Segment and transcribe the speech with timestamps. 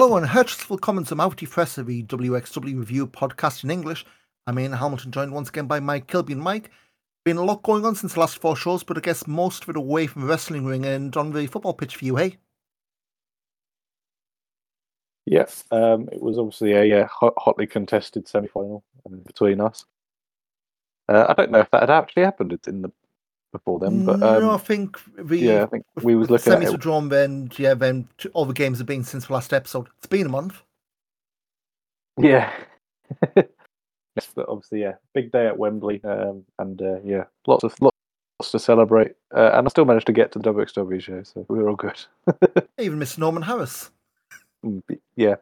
[0.00, 0.28] Hello and
[0.68, 4.06] willkommen zum Auf die Fresse, the WXW Review podcast in English.
[4.46, 6.34] I'm Ian Hamilton, joined once again by Mike Kilby.
[6.34, 6.70] And Mike,
[7.24, 9.70] been a lot going on since the last four shows, but I guess most of
[9.70, 12.36] it away from the wrestling ring and on the football pitch for you, hey?
[15.26, 19.84] Yes, um, it was obviously a uh, hot, hotly contested semi-final um, between us.
[21.08, 22.92] Uh, I don't know if that had actually happened in the
[23.52, 24.04] before then.
[24.04, 26.78] But um, no, I think we yeah, I think we was looking semis at were
[26.78, 27.50] drawn then.
[27.56, 29.88] Yeah, then all the games have been since the last episode.
[29.98, 30.62] It's been a month.
[32.18, 32.52] Yeah.
[33.36, 38.50] yes, but obviously, yeah, big day at Wembley, um, and uh, yeah, lots of lots
[38.50, 39.12] to celebrate.
[39.34, 41.76] Uh, and I still managed to get to the WXW show, so we were all
[41.76, 41.98] good.
[42.78, 43.90] Even Miss Norman Harris.
[44.64, 44.82] Mm,
[45.16, 45.36] yeah,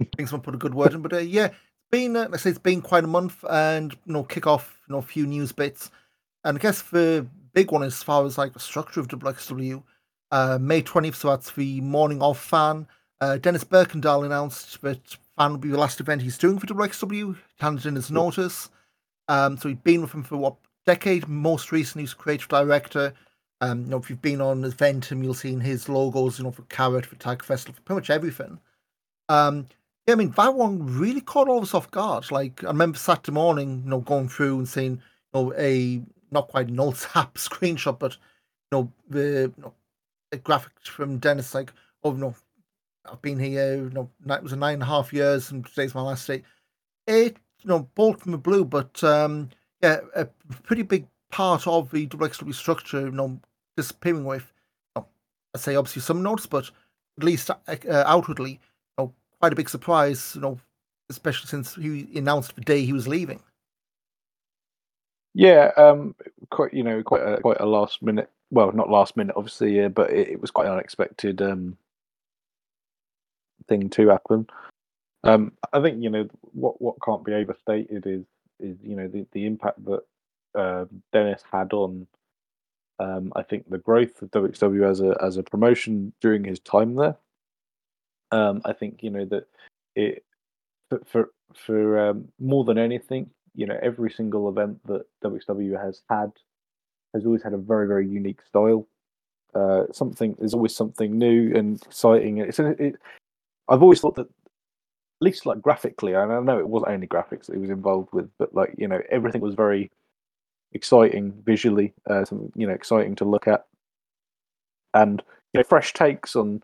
[0.00, 1.56] I think someone put a good word in, but uh, yeah, it's
[1.90, 4.78] been uh, like I say it's been quite a month, and you know, kick off
[4.88, 5.90] you know a few news bits,
[6.44, 9.82] and I guess the big one as far as like the structure of WXW,
[10.30, 12.86] uh, May twentieth, so that's the morning of fan.
[13.20, 17.36] Uh, Dennis Birkendahl announced that fan will be the last event he's doing for WXW.
[17.58, 18.70] Handed in his notice.
[19.28, 20.56] Um, so he'd been with him for what
[20.86, 21.28] decade?
[21.28, 23.14] Most recently, he's creative director.
[23.60, 26.50] Um, you know, if you've been on event Eventim, you'll seen his logos, you know,
[26.50, 28.58] for Carat, for Tag Festival, for pretty much everything.
[29.28, 29.68] Um,
[30.06, 32.30] yeah, I mean, that one really caught all of us off guard.
[32.30, 35.00] Like, I remember Saturday morning, you know, going through and seeing, you
[35.32, 36.02] know, a
[36.34, 39.72] not quite an old sap screenshot, but, you know, the you know,
[40.32, 42.34] a graphic from Dennis, like, oh, no,
[43.10, 45.94] I've been here, you know, it was a nine and a half years, and today's
[45.94, 46.42] my last day.
[47.06, 49.48] It, you know, the blue, but, um,
[49.82, 50.26] yeah, a
[50.64, 53.40] pretty big part of the WXW structure, you know,
[53.76, 54.52] disappearing with,
[54.96, 55.06] you know,
[55.54, 56.70] I say obviously some notes, but
[57.18, 57.56] at least uh,
[57.88, 58.58] outwardly, you
[58.98, 60.58] know, quite a big surprise, you know,
[61.10, 63.40] especially since he announced the day he was leaving.
[65.34, 66.14] Yeah, um,
[66.50, 68.30] quite you know, quite a, quite a last minute.
[68.50, 71.76] Well, not last minute, obviously, yeah, but it, it was quite an unexpected um,
[73.68, 74.46] thing to happen.
[75.24, 78.24] Um, I think you know what what can't be overstated is
[78.60, 80.02] is you know the, the impact that
[80.54, 82.06] uh, Dennis had on
[83.00, 86.94] um, I think the growth of WXW as a as a promotion during his time
[86.94, 87.16] there.
[88.30, 89.48] Um, I think you know that
[89.96, 90.24] it
[90.90, 96.02] for for, for um, more than anything, you know, every single event that WXW has
[96.08, 96.32] had
[97.14, 98.86] has always had a very very unique style.
[99.54, 102.38] Uh, something there's always something new and exciting.
[102.38, 102.96] It's it,
[103.68, 107.46] I've always thought that at least like graphically, and I know it wasn't only graphics
[107.46, 109.90] that he was involved with, but like you know everything was very
[110.72, 113.64] exciting visually, uh, something you know exciting to look at,
[114.92, 115.22] and
[115.52, 116.62] you know fresh takes on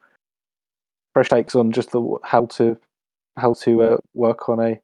[1.13, 2.77] fresh takes on just the how to
[3.37, 4.81] how to uh, work on a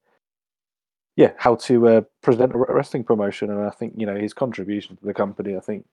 [1.16, 4.96] yeah how to uh, present a wrestling promotion, and I think you know his contribution
[4.96, 5.56] to the company.
[5.56, 5.86] I think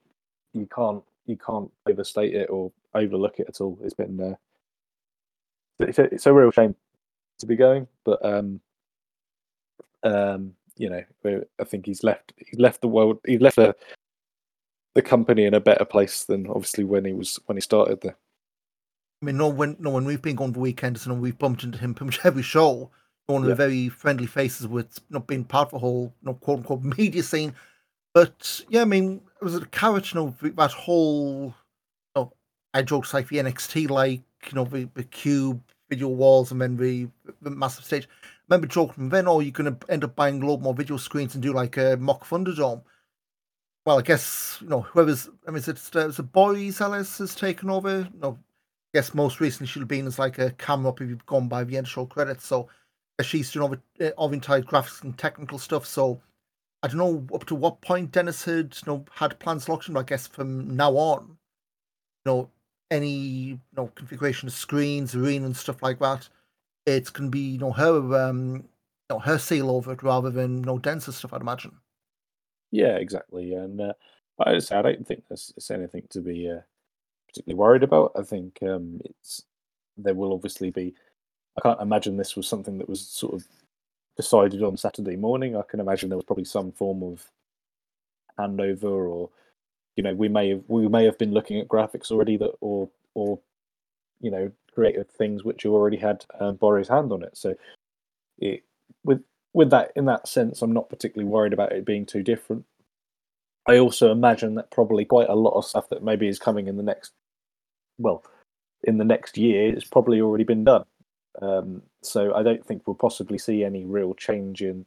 [0.54, 3.80] you can't you can't overstate it or overlook it at all.
[3.84, 4.36] It's been uh,
[5.80, 6.76] it's a, it's a real shame
[7.40, 8.60] to be going, but um,
[10.04, 11.04] um, you know,
[11.60, 13.76] I think he's left he's left the world he's left the
[14.96, 18.18] the company in a better place than obviously when he was when he started there.
[19.22, 21.78] I mean, no, when no, when we've been going to weekends and we've bumped into
[21.78, 22.92] him pretty much every show,
[23.28, 23.56] one of Yeah.
[23.56, 26.84] the very friendly faces with not being part of the whole, you know, quote unquote
[26.98, 27.56] media scene.
[28.14, 31.54] But yeah, I mean, it was a Carat, you know, that whole, you
[32.16, 32.34] know,
[32.74, 36.76] I joked like the NXT, like you know, the, the cube video walls and then
[36.78, 37.08] the,
[37.42, 38.08] the massive stage.
[38.24, 40.98] I remember joking then, oh, you're going to end up buying a lot more video
[40.98, 42.84] screens and do like a mock Thunderdome.
[43.86, 45.30] Well, I guess you know whoever's.
[45.48, 48.08] I mean, is it, uh, is it Boris Ellis has taken over?
[48.22, 48.32] No,
[48.94, 51.48] I guess most recently she'll have been as like a camera up if you've gone
[51.50, 52.46] by the end show credits.
[52.46, 52.70] So
[53.22, 55.86] she's doing all the uh, entire graphics and technical stuff.
[55.86, 56.22] So
[56.82, 59.94] I don't know up to what point Dennis had you know had plans locked in.
[59.94, 61.38] But I guess from now on,
[62.26, 62.50] you know,
[62.90, 66.28] any you know configuration of screens, arena, and stuff like that,
[66.86, 68.64] it's gonna be you know her um you
[69.12, 71.34] know her seal over it rather than you know Dennis's stuff.
[71.34, 71.74] I'd imagine.
[72.72, 73.54] Yeah, exactly.
[73.54, 73.94] And uh,
[74.40, 76.62] I I don't think there's, there's anything to be uh,
[77.28, 78.14] particularly worried about.
[78.18, 79.44] I think um, it's
[79.98, 80.96] there will obviously be.
[81.58, 83.46] I can't imagine this was something that was sort of
[84.18, 85.56] decided on Saturday morning.
[85.56, 87.30] I can imagine there was probably some form of
[88.40, 89.30] handover, or
[89.96, 92.90] you know, we may have we may have been looking at graphics already that, or
[93.14, 93.40] or
[94.22, 97.38] you know, creative things which you already had um, Boris' hand on it.
[97.38, 97.56] So
[98.40, 98.64] it
[99.04, 99.22] with
[99.54, 102.66] with that in that sense, I'm not particularly worried about it being too different.
[103.68, 106.76] I also imagine that probably quite a lot of stuff that maybe is coming in
[106.76, 107.14] the next,
[107.98, 108.24] well,
[108.84, 110.84] in the next year, has probably already been done.
[111.42, 114.86] Um, so I don't think we'll possibly see any real change in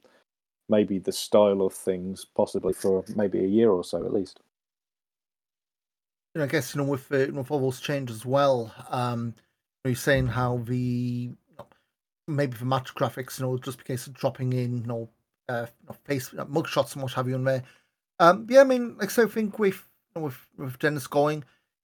[0.69, 4.39] maybe the style of things, possibly for maybe a year or so at least.
[6.35, 8.73] know, I guess you know with uh, with all those changes as well.
[8.89, 9.35] Um,
[9.83, 11.67] you're saying how the you know,
[12.27, 15.09] maybe the match graphics, you know, just because of dropping in, you know,
[15.49, 15.67] uh,
[16.05, 17.63] face mugshots and what have you in there.
[18.19, 21.43] Um, yeah, I mean, like so I think with with with Dennis going, you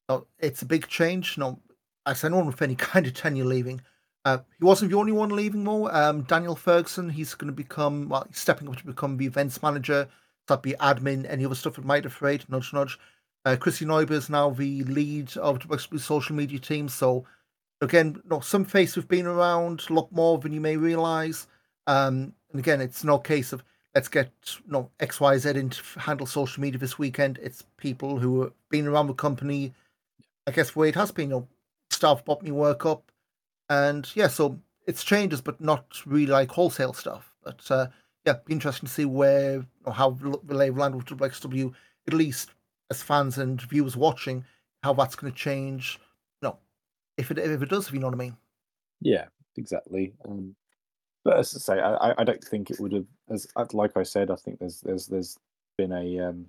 [0.10, 1.38] know, it's a big change.
[1.38, 1.60] You know,
[2.06, 3.82] I say no one with any kind of tenure leaving.
[4.26, 5.90] Uh, he wasn't the only one leaving though.
[5.90, 10.08] Um, Daniel Ferguson, he's going to become well, stepping up to become the events manager.
[10.48, 13.00] That'd be admin, any other stuff that might have afraid, nudge nudge.
[13.46, 16.88] Uh, Chrissy Neuber is now the lead of the social media team.
[16.88, 17.26] So
[17.82, 21.48] again, you some faces have been around a lot more than you may realise.
[21.88, 24.32] Um, and again, it's no case of let's get
[24.68, 27.40] know, XYZ to handle social media this weekend.
[27.42, 29.74] It's people who have been around the company.
[30.48, 31.48] I guess where it has been, you know,
[31.90, 33.12] staff bought me work up.
[33.74, 37.34] And yeah, so it's changes, but not really like wholesale stuff.
[37.44, 37.88] But uh,
[38.26, 41.74] yeah, be interesting to see where or how the lay of land with WXW,
[42.08, 42.52] at least
[42.92, 44.46] as fans and viewers watching,
[44.84, 46.00] how that's going to change.
[46.42, 46.60] No,
[47.18, 48.38] if it if it does, if you know what I mean.
[49.02, 49.26] Yeah,
[49.58, 50.14] exactly.
[50.26, 50.56] Um,
[51.24, 53.06] but as I say, I, I don't think it would have.
[53.30, 55.38] As like I said, I think there's there's there's
[55.78, 56.46] been a um,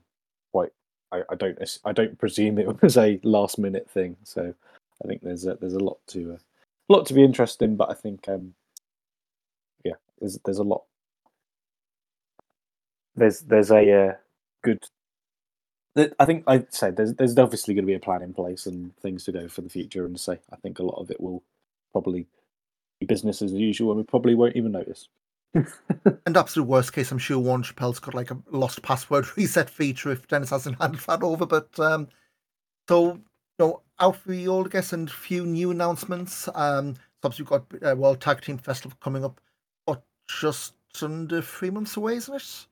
[0.52, 0.72] quite.
[1.10, 4.16] I, I don't I don't presume it was a last minute thing.
[4.24, 4.52] So
[5.02, 6.38] I think there's a, there's a lot to uh,
[6.88, 7.76] a lot to be interested in.
[7.76, 8.54] But I think um,
[9.84, 10.84] yeah, there's there's a lot.
[13.16, 14.12] There's there's a uh,
[14.62, 14.84] good
[16.18, 18.96] I think I'd say there's there's obviously going to be a plan in place and
[18.96, 21.42] things to go for the future, and say I think a lot of it will
[21.92, 22.26] probably
[22.98, 25.08] be business as usual, and we probably won't even notice.
[25.54, 30.10] and absolute worst case, I'm sure Warren Chappelle's got like a lost password reset feature
[30.10, 31.46] if Dennis hasn't handed that over.
[31.46, 32.08] But um,
[32.88, 33.20] so
[34.00, 36.48] out for all, I guess, and a few new announcements.
[36.54, 39.40] Um, obviously we've got uh, World Tag Team Festival coming up,
[39.84, 42.66] what just under three months away, isn't it?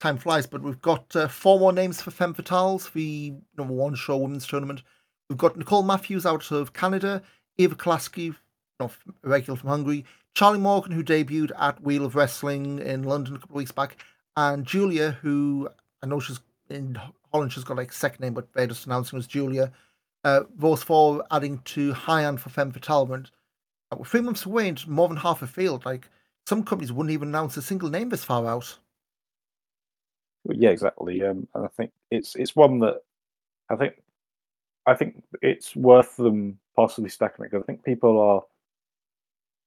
[0.00, 3.94] time flies, but we've got uh, four more names for Femme Fatales, the number one
[3.94, 4.82] show women's tournament.
[5.28, 7.22] We've got Nicole Matthews out of Canada,
[7.56, 8.34] Eva Kolaski,
[8.80, 8.90] know,
[9.22, 10.04] regular from Hungary,
[10.34, 13.96] Charlie Morgan, who debuted at We Love Wrestling in London a couple of weeks back,
[14.36, 15.68] and Julia, who
[16.02, 16.40] I know she's
[16.70, 16.98] in
[17.32, 19.72] Holland, she's got like a second name, but they're just announcing as Julia.
[20.24, 23.12] Uh, those four adding to High End for Femme Fatale.
[23.12, 23.30] And
[23.90, 25.84] uh, three months away and more than half a field.
[25.84, 26.08] Like
[26.46, 28.78] some companies wouldn't even announce a single name this far out.
[30.44, 31.22] Yeah, exactly.
[31.22, 33.02] Um, and I think it's it's one that
[33.68, 33.94] I think
[34.86, 38.42] I think it's worth them possibly stacking it because I think people are.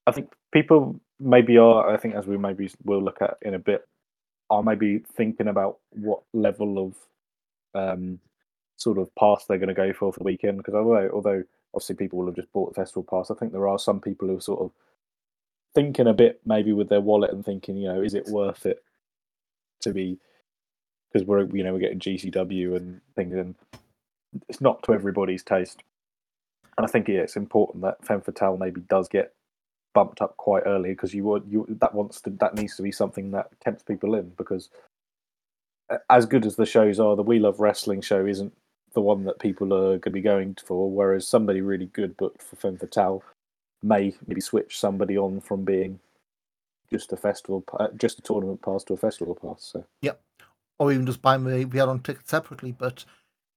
[0.08, 1.90] I think people maybe are.
[1.94, 3.88] I think as we maybe will look at in a bit,
[4.50, 6.96] are maybe thinking about what level of
[7.76, 8.20] um,
[8.82, 10.58] sort of pass they're going to go for for the weekend.
[10.58, 11.44] Because although although
[11.74, 14.28] obviously people will have just bought the festival pass, I think there are some people
[14.28, 14.72] who are sort of
[15.74, 18.84] thinking a bit maybe with their wallet and thinking, you know, is it worth it
[19.82, 20.20] to be
[21.12, 23.56] because we're you know we're getting GCW and things, and
[24.50, 25.84] it's not to everybody's taste.
[26.78, 29.34] And I think yeah, it's important that Femme Fatale maybe does get
[29.94, 32.92] bumped up quite early because you would you that wants to that needs to be
[32.92, 34.70] something that tempts people in because
[36.10, 38.54] as good as the shows are, the We Love Wrestling show isn't
[38.94, 40.90] the one that people are going to be going for.
[40.90, 43.24] Whereas somebody really good booked for Femme Fatale
[43.84, 46.00] may maybe switch somebody on from being
[46.90, 47.64] just a festival,
[47.98, 49.64] just a tournament pass to a festival pass.
[49.64, 50.22] So yep,
[50.80, 52.72] or even just buy buying the VR on ticket separately.
[52.72, 53.06] But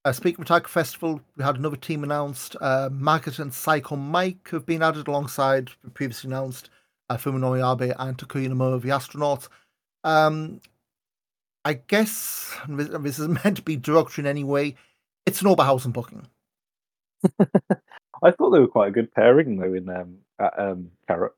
[0.05, 2.57] uh, speaking of Tiger Festival, we had another team announced.
[2.61, 6.71] Uh, Maggot and Psycho Mike have been added alongside previously announced
[7.11, 9.49] uh, Fuminori Abe and Takuya Nomura, the astronaut.
[10.05, 10.61] Um,
[11.65, 14.77] I guess this is meant to be derogatory in any way.
[15.27, 16.27] It's an Oberhausen booking.
[18.23, 21.33] I thought they were quite a good pairing though in um, at um, Carat.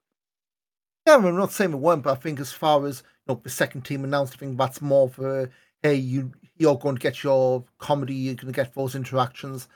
[1.07, 3.51] Yeah, I'm not saying it weren't, but I think as far as you know, the
[3.51, 5.51] second team announced, I think that's more for
[5.83, 9.69] hey, you you're going to get your comedy, you're going to get those interactions.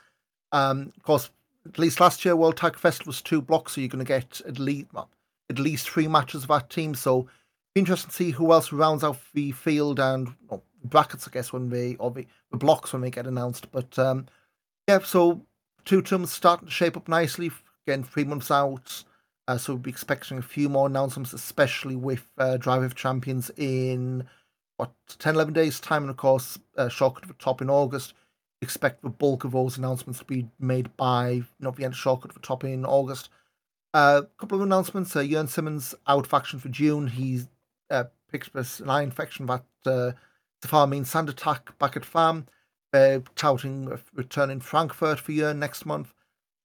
[0.51, 1.29] Um, of course,
[1.65, 4.41] at least last year World Tag Fest was two blocks, so you're going to get
[4.47, 4.87] at least
[5.49, 6.95] at least three matches of that team.
[6.95, 7.27] So
[7.73, 11.53] be interesting to see who else rounds out the field and well, brackets, I guess,
[11.53, 13.71] when we or the, the blocks when they get announced.
[13.71, 14.27] But um,
[14.87, 15.41] yeah, so
[15.85, 17.51] two teams starting to shape up nicely.
[17.87, 19.03] Again, three months out.
[19.47, 23.49] Uh, so we'll be expecting a few more announcements, especially with uh, Drive of Champions
[23.57, 24.27] in
[24.81, 28.15] what 10 11 days time and of course uh, shock at the top in august
[28.63, 32.25] expect the bulk of those announcements to be made by know the end of shock
[32.25, 33.29] at the top in august
[33.93, 37.47] a uh, couple of announcements uh, Jurn Simmons out faction for june he's
[37.91, 40.13] uh, picked up an eye infection that uh,
[40.61, 42.47] the farm means sand attack back at farm
[42.93, 46.13] uh, touting a return in frankfurt for Jurn next month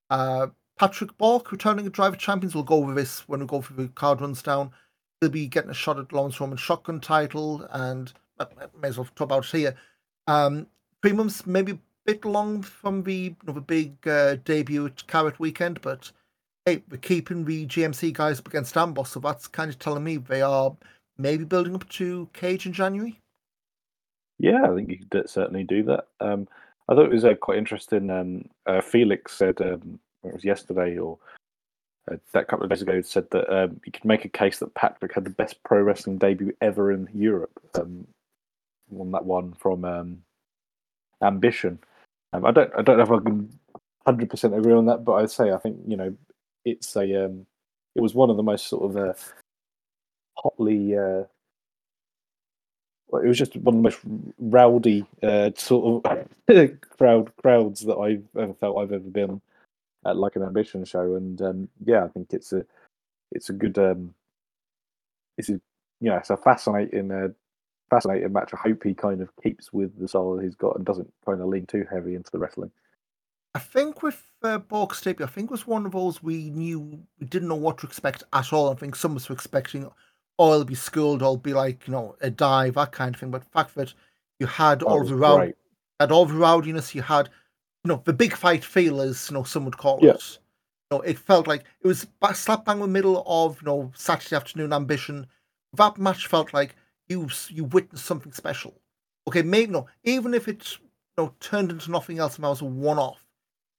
[0.09, 3.61] uh, patrick bork returning at Drive of Champions we'll go over this when we go
[3.61, 4.71] through the card runs down
[5.19, 8.45] he'll be getting a shot at Laurance Roman shotgun title, and I
[8.79, 9.75] may as well talk about here.
[10.27, 10.67] Um,
[11.01, 15.07] three months, maybe a bit long from the, you know, the big uh, debut at
[15.07, 16.11] Carat weekend, but
[16.65, 20.17] hey, we're keeping the GMC guys up against Amboss, so that's kind of telling me
[20.17, 20.75] they are
[21.17, 23.19] maybe building up to Cage in January.
[24.39, 26.07] Yeah, I think you could certainly do that.
[26.19, 26.47] Um,
[26.89, 28.09] I thought it was uh, quite interesting.
[28.09, 31.17] Um, uh, Felix said um, it was yesterday or
[32.11, 34.73] uh, that couple of days ago said that um, you could make a case that
[34.75, 37.59] Patrick had the best pro wrestling debut ever in Europe.
[37.75, 38.07] Um,
[38.89, 40.21] won that one from um,
[41.21, 41.79] Ambition.
[42.33, 43.59] Um, I don't I don't know if I can
[44.05, 46.15] hundred percent agree on that, but I'd say I think you know
[46.63, 47.45] it's a um,
[47.95, 49.13] it was one of the most sort of uh,
[50.35, 51.23] hotly uh,
[53.13, 56.27] it was just one of the most rowdy uh, sort of
[56.97, 59.41] crowd crowds that I've ever felt I've ever been
[60.05, 62.65] at like an ambition show, and um, yeah, I think it's a
[63.31, 64.13] it's a good um,
[65.37, 65.59] it's a
[65.99, 67.29] yeah, it's a fascinating uh,
[67.89, 68.51] fascinating match.
[68.53, 71.47] I hope he kind of keeps with the style he's got and doesn't kind of
[71.47, 72.71] lean too heavy into the wrestling.
[73.55, 76.79] I think with uh, Borg I think was one of those we knew
[77.19, 78.71] we didn't know what to expect at all.
[78.71, 79.89] I think some of us were expecting,
[80.39, 83.19] oh, it'll be schooled, or it'll be like you know a dive, that kind of
[83.19, 83.31] thing.
[83.31, 83.93] But the fact that
[84.39, 85.53] you had all the rowd-
[85.99, 87.29] had all the rowdiness, you had
[87.83, 90.11] you know the big fight feel, as you know some would call yeah.
[90.11, 90.39] it.
[90.89, 93.91] You know, it felt like it was slap bang in the middle of you know
[93.95, 95.27] Saturday afternoon ambition.
[95.73, 96.75] That match felt like
[97.07, 98.73] you you witnessed something special.
[99.27, 102.61] Okay, maybe no, even if it you know, turned into nothing else and that was
[102.61, 103.25] a one off,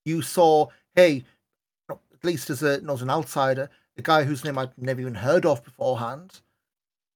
[0.05, 1.25] you saw, hey, you
[1.89, 4.77] know, at least as a you know, as an outsider, a guy whose name I'd
[4.77, 6.41] never even heard of beforehand.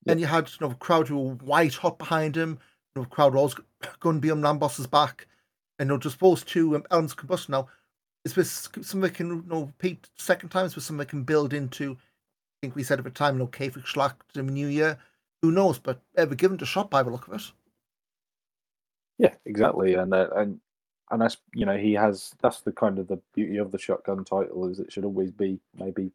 [0.07, 2.59] And you had you know, a crowd who were white hot behind him,
[2.95, 3.55] you know, crowd was
[4.01, 5.27] going to be on Lamboss's back.
[5.79, 7.69] And you know, just those two um, elements of combustion now,
[8.25, 11.93] is this something they can you know, repeat second times with something can build into
[11.93, 14.99] I think we said at the time, you know, Kafik Schlacht in the new year
[15.43, 15.79] who knows?
[15.79, 17.53] But ever given a shot by the look of it.
[19.19, 20.61] Yeah, exactly, and uh, and
[21.11, 24.25] and that's you know he has that's the kind of the beauty of the shotgun
[24.25, 26.13] title is it should always be maybe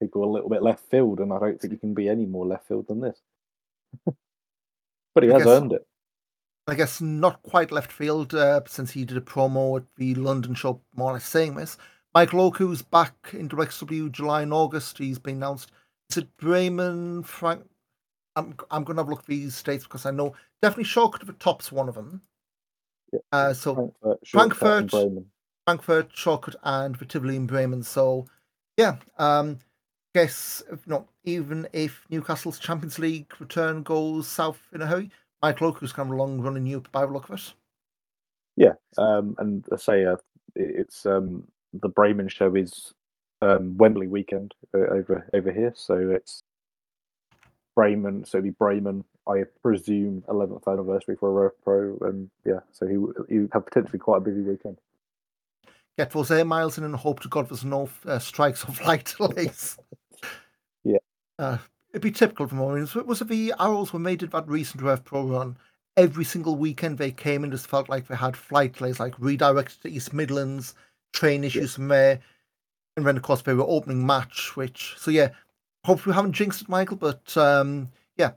[0.00, 2.46] people a little bit left field, and I don't think you can be any more
[2.46, 3.20] left field than this.
[5.14, 5.86] but he I has guess, earned it.
[6.66, 10.54] I guess not quite left field uh, since he did a promo at the London
[10.54, 11.76] show, more or less saying this.
[12.14, 14.98] Michael Oku's back in WXW July and August.
[14.98, 15.72] He's been announced.
[16.10, 17.64] Is it Bremen, Frank,
[18.36, 21.38] I'm I'm going to have a look at these states because I know definitely Shawcut
[21.38, 22.22] tops one of them.
[23.12, 23.20] Yeah.
[23.32, 23.94] Uh, so
[24.26, 27.82] Frankfurt, Frankfurt, Frankfurt, and Tivoli and Bremen.
[27.82, 28.26] So
[28.76, 29.58] yeah, um,
[30.14, 35.10] guess if not even if Newcastle's Champions League return goes south in a hurry,
[35.42, 37.52] Mike Oku's kind of long running new by the look of it.
[38.56, 40.16] Yeah, um, and I say uh,
[40.54, 42.92] it's um, the Bremen show is
[43.42, 46.42] um, Wembley weekend uh, over over here, so it's
[47.74, 52.86] Bremen, so it'd be Bremen, I presume, 11th anniversary for a Pro, and yeah, so
[52.86, 52.96] he
[53.34, 54.78] he have potentially quite a busy weekend.
[56.00, 59.14] Get those air miles in and hope to God there's no uh, strikes or flight
[59.18, 59.76] delays.
[60.82, 60.96] yeah.
[61.38, 61.58] Uh,
[61.90, 62.94] it'd be typical for Marines.
[62.94, 65.58] Was it the Arrows were made did that recent Rev Pro run?
[65.98, 69.82] Every single weekend they came and just felt like they had flight delays, like redirected
[69.82, 70.74] to East Midlands,
[71.12, 71.74] train issues yeah.
[71.74, 72.20] from there.
[72.96, 75.28] And then, of course, they were opening match, which, so yeah,
[75.84, 76.96] hopefully we haven't jinxed it, Michael.
[76.96, 78.30] But um, yeah,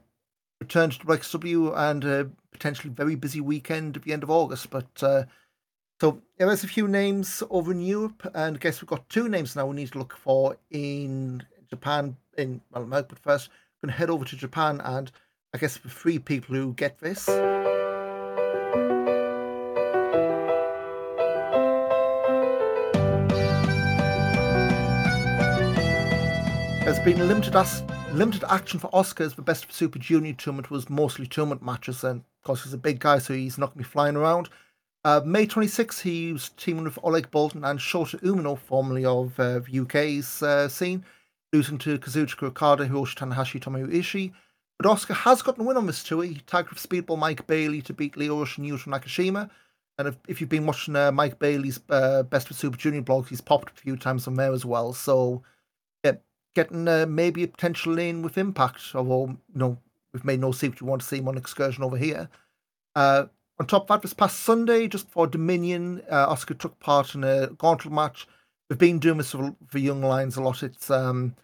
[0.60, 4.68] return to the WXW and a potentially very busy weekend at the end of August.
[4.68, 5.24] But uh,
[6.04, 9.26] so yeah, there's a few names over in Europe, and I guess we've got two
[9.26, 12.18] names now we need to look for in Japan.
[12.36, 13.48] In well, America, but first,
[13.80, 15.10] going to head over to Japan, and
[15.54, 17.24] I guess for three people who get this.
[26.84, 27.82] There's been limited as-
[28.12, 29.36] limited action for Oscars.
[29.36, 32.76] The Best of Super Junior tournament was mostly tournament matches, and of course he's a
[32.76, 34.50] big guy, so he's not to be flying around.
[35.04, 39.60] Uh, May 26th, he was teaming with Oleg Boltin and Shota Umino, formerly of uh,
[39.74, 41.04] UK's uh, scene,
[41.52, 44.32] losing to Kazuchika Okada, Hiroshi Tanahashi, Tomohiro Ishii.
[44.78, 46.24] But Oskar has gotten a win on this tour.
[46.24, 49.50] He tagged with Speedball Mike Bailey to beat Lio Rush and Yuto Nakashima.
[49.98, 53.28] And if, if, you've been watching uh, Mike Bailey's uh, Best of Super Junior blog,
[53.28, 54.94] he's popped a few times on there as well.
[54.94, 55.42] So
[56.02, 56.14] yeah,
[56.56, 59.78] getting uh, maybe a potential lane with Impact, although you know
[60.12, 62.28] we've made no secret we want to see him on excursion over here.
[63.58, 67.22] On top of that, this past Sunday, just before Dominion, uh, Oskar took part in
[67.22, 68.26] a gauntlet match.
[68.68, 70.64] We've been doing this for, for Young Lions a lot.
[70.64, 71.36] It's um,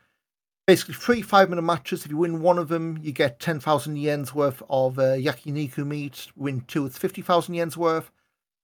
[0.66, 2.04] basically three five minute matches.
[2.04, 6.26] If you win one of them, you get 10,000 yens worth of uh, yakiniku meat.
[6.34, 8.10] Win two, it's 50,000 yens worth.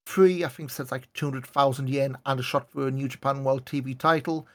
[0.07, 3.65] Three, I think it's like 200,000 yen and a shot for a New Japan World
[3.65, 4.49] TV title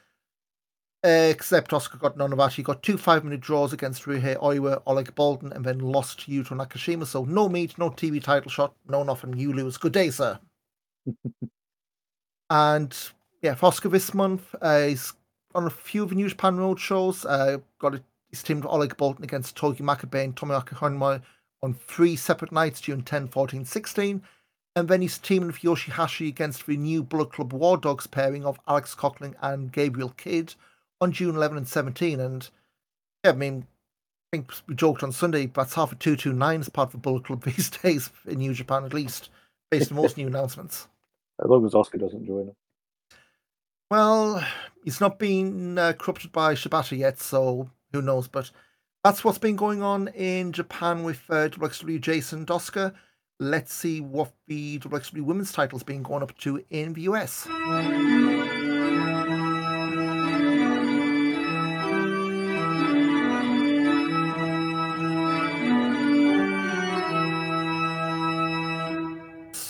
[1.04, 2.52] except Oskar got none of that.
[2.52, 6.30] He got two five minute draws against Ryohei Oiwa, Oleg Boltin, and then lost to
[6.30, 7.06] Yuto Nakashima.
[7.06, 9.36] So no meat, no TV title shot, no nothing.
[9.36, 9.76] You lose.
[9.76, 10.38] Good day, sir.
[12.50, 12.96] and
[13.42, 15.12] yeah, for Oskar this month uh, he's
[15.54, 17.24] on a few of the New Japan Road shows.
[17.24, 21.22] Uh, got a, he's teamed Oleg Boltin against Togi Makabe and Tomoaki Honma
[21.62, 24.22] on three separate nights, June 10, 14, 16.
[24.74, 28.58] And then he's teaming with Yoshihashi against the new Bullet Club War Dogs pairing of
[28.66, 30.54] Alex Coughlin and Gabriel Kidd
[31.02, 32.20] on June 11 and 17.
[32.20, 32.48] And
[33.24, 33.66] yeah, I mean,
[34.32, 37.24] I think we joked on Sunday, that's half a 229 as part of the Bullet
[37.24, 39.28] Club these days in New Japan, at least,
[39.70, 40.88] based on most new announcements.
[41.42, 42.56] As long as Oskar doesn't join him.
[43.90, 44.46] Well,
[44.84, 48.28] he's not been uh, corrupted by Shibata yet, so who knows?
[48.28, 48.50] But
[49.04, 52.94] that's what's been going on in Japan with uh, WXW Jason Doska.
[53.40, 57.46] Let's see what the WXW women's title's been going up to in the US.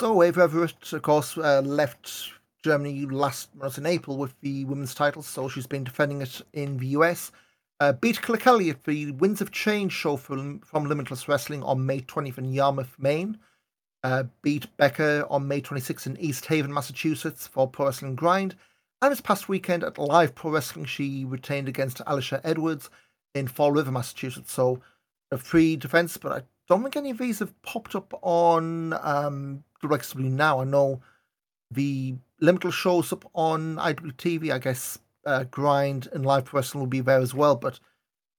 [0.03, 2.33] So Ava Everett, of course, uh, left
[2.65, 6.77] Germany last month in April with the women's title, so she's been defending it in
[6.79, 7.31] the US.
[7.79, 12.01] Uh, beat Kelly at the Winds of Change show from, from Limitless Wrestling on May
[12.01, 13.39] 20th in Yarmouth, Maine.
[14.03, 18.57] Uh, beat Becca on May 26th in East Haven, Massachusetts for Pro Wrestling Grind.
[19.03, 22.91] And this past weekend at Live Pro Wrestling, she retained against Alicia Edwards
[23.37, 24.51] in Fall River, Massachusetts.
[24.51, 24.83] So
[25.31, 26.43] a free defense, but I
[26.73, 30.61] don't think any of these have popped up on um, WXW now.
[30.61, 31.03] I know
[31.71, 34.51] the Limitless shows up on IWTV.
[34.51, 37.57] I guess uh, Grind and Live Wrestling will be there as well.
[37.57, 37.79] But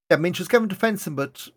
[0.10, 1.48] yeah, I mean, she's Kevin defending, but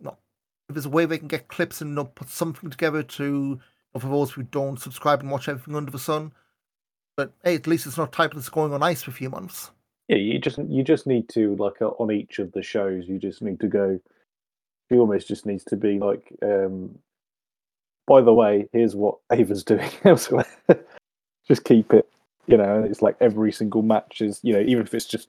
[0.69, 3.25] if there's a way they can get clips and you know, put something together to
[3.25, 3.61] you
[3.95, 6.33] know, for those who don't subscribe and watch everything under the sun.
[7.17, 9.71] But hey, at least it's not type that's going on ice for a few months.
[10.09, 13.19] Yeah, you just you just need to like uh, on each of the shows, you
[13.19, 13.99] just need to go.
[14.89, 16.99] She almost just needs to be like, um,
[18.07, 20.47] by the way, here's what Ava's doing elsewhere.
[21.49, 22.09] just keep it
[22.47, 25.29] you know, And it's like every single match is, you know, even if it's just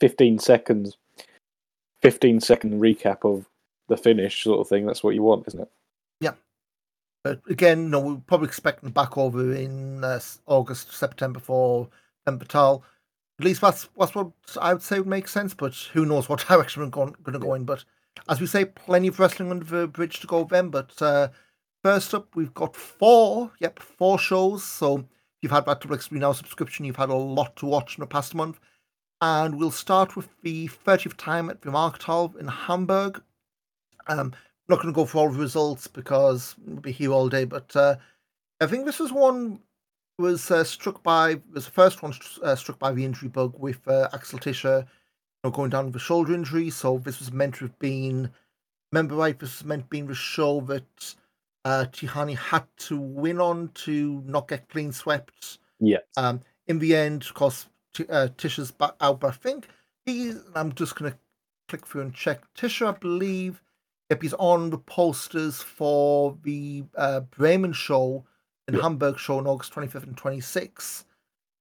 [0.00, 0.96] 15 seconds,
[2.02, 3.46] 15 second recap of
[3.88, 4.86] the finish sort of thing.
[4.86, 5.70] That's what you want, isn't it?
[6.20, 6.34] Yeah.
[7.22, 11.88] But again, no, we're probably expecting back over in uh, August, September for
[12.26, 12.82] Embatal.
[13.38, 16.46] At least that's, that's what I would say would make sense, but who knows what
[16.48, 17.64] direction we're going, going to go in.
[17.64, 17.84] But
[18.28, 20.68] as we say, plenty of wrestling under the bridge to go then.
[20.68, 21.28] But uh,
[21.82, 24.64] first up, we've got four, yep, four shows.
[24.64, 25.06] So
[25.42, 28.34] you've had that WXW Now subscription, you've had a lot to watch in the past
[28.34, 28.60] month.
[29.20, 33.22] And we'll start with the 30th time at the Markthalle in Hamburg.
[34.06, 34.32] Um,
[34.68, 37.74] not going to go for all the results because we'll be here all day, but
[37.76, 37.96] uh,
[38.60, 39.60] I think this was one
[40.18, 43.86] was uh, struck by was the first one uh, struck by the injury bug with
[43.88, 44.86] uh, Axel Tischer,
[45.44, 46.70] know, going down with a shoulder injury.
[46.70, 48.30] So this was meant to have been,
[48.92, 51.14] remember right, this was meant to be the show that
[51.64, 55.58] uh, Tihanyi had to win on to not get clean swept.
[55.78, 55.98] Yeah.
[56.16, 59.68] Um, in the end, of course, T- uh, Tischer's back out, but I think
[60.06, 60.34] he.
[60.54, 61.16] I'm just gonna
[61.68, 62.42] click through and check.
[62.54, 63.60] Tischer, I believe,
[64.10, 68.24] if he's on the posters for the uh, Bremen show
[68.68, 68.82] in yeah.
[68.82, 71.04] Hamburg show on August 25th and 26th.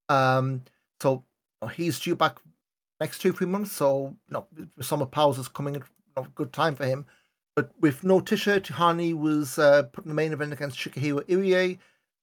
[0.10, 0.64] Um,
[1.02, 1.24] so
[1.74, 2.38] he's due back
[3.00, 3.72] next two three months.
[3.72, 4.48] So you know,
[4.82, 5.84] summer pause is coming at
[6.18, 7.06] a good time for him.
[7.56, 11.78] But with no Tischer, Tihanyi was uh, put in the main event against Shigehiro Irie.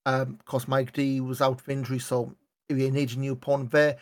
[0.06, 2.32] Um, of course, Mike D was out of injury, so
[2.70, 3.96] Irie needed a new opponent there.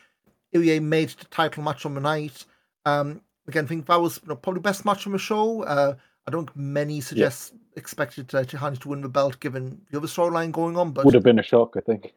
[0.55, 2.45] Irie made the title match on the night.
[2.85, 5.63] Um, again, I think that was you know, probably best match on the show.
[5.63, 5.95] Uh,
[6.27, 7.79] I don't think many suggest yeah.
[7.79, 10.93] expected uh, Tihanyi to win the belt given the other storyline going on.
[10.93, 12.15] But would have been a shock, I think.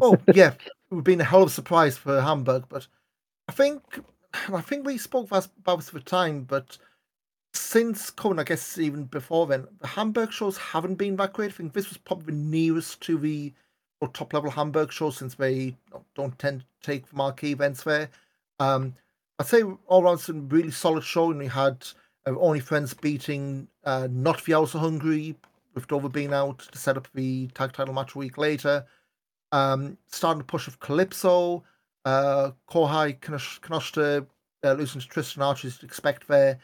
[0.00, 2.64] oh yeah, it would have been a hell of a surprise for Hamburg.
[2.68, 2.86] But
[3.50, 3.82] I think
[4.52, 6.78] I think we spoke about this for time, but
[7.52, 11.50] since Cohen, I guess even before then, the Hamburg shows haven't been that great.
[11.50, 13.52] I think this was probably nearest to the
[14.12, 15.74] top level Hamburg shows since they
[16.14, 18.08] don't tend to take marquee events there.
[18.60, 18.94] Um,
[19.40, 21.84] I'd say all around some really solid show, and we had
[22.28, 25.34] uh, Only Friends beating uh, Not the Also Hungry
[25.74, 28.86] with Dover being out to set up the tag title match a week later.
[29.50, 31.64] Um, starting the push of Calypso,
[32.04, 34.26] uh, Kohai Kinoshita
[34.64, 36.58] uh, losing to Tristan Archer you'd expect there.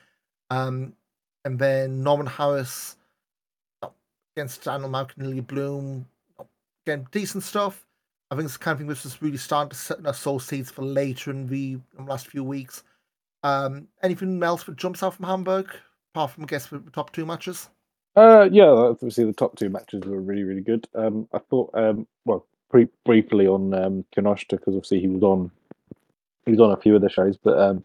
[0.51, 0.93] Um,
[1.45, 2.97] and then Norman Harris
[4.37, 6.07] against Daniel Lily Bloom.
[6.87, 7.87] Again, decent stuff.
[8.31, 10.71] I think it's kind of thing which is really starting to set us soul seeds
[10.71, 12.83] for later in the, in the last few weeks.
[13.45, 15.71] Um, anything else that jumps out from Hamburg,
[16.13, 17.69] apart from I guess the top two matches?
[18.17, 20.89] Uh, yeah, obviously the top two matches were really, really good.
[20.95, 22.47] Um, I thought, um, well,
[22.77, 25.51] pre- briefly on um, Kinoshita because obviously he was on,
[26.45, 27.83] he was on a few of the shows, but um,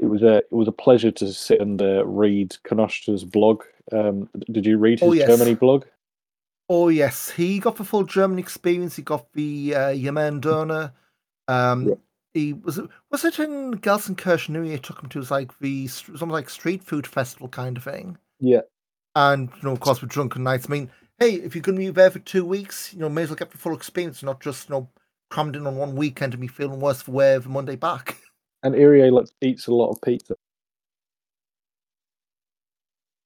[0.00, 3.62] it was a it was a pleasure to sit and uh, read Kinoshita's blog.
[3.92, 5.28] Um, did you read his oh, yes.
[5.28, 5.84] Germany blog?
[6.68, 8.96] Oh yes, he got the full German experience.
[8.96, 10.92] He got the uh, Yemen Döner.
[11.46, 11.94] Um, Yeah.
[12.34, 14.64] He was it was it in Gelsenkirchen?
[14.70, 18.18] He took him to was like the something like street food festival kind of thing.
[18.38, 18.60] Yeah.
[19.16, 20.66] And you know, of course, with drunken nights.
[20.68, 23.22] I mean, hey, if you're going to be there for two weeks, you know, may
[23.22, 24.88] as well get the full experience, not just you know
[25.30, 28.18] crammed in on one weekend and be feeling worse for wear the Monday back.
[28.64, 30.34] And Irie like, eats a lot of pizza.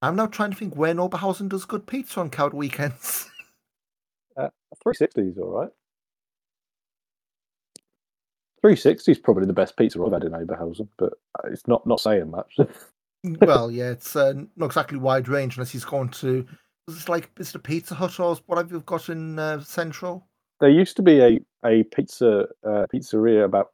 [0.02, 3.30] I'm now trying to think when Oberhausen does good pizza on cowed weekends.
[4.82, 5.70] 360 is all right.
[8.60, 12.00] 360 is probably the best pizza I've had in Oberhausen, but uh, it's not not
[12.00, 12.58] saying much.
[13.24, 16.46] well, yeah, it's uh, not exactly wide range unless he's going to.
[16.92, 19.60] Is it like is it a Pizza Hut or what have you got in uh,
[19.60, 20.26] Central?
[20.62, 23.72] there used to be a a pizza uh, pizzeria about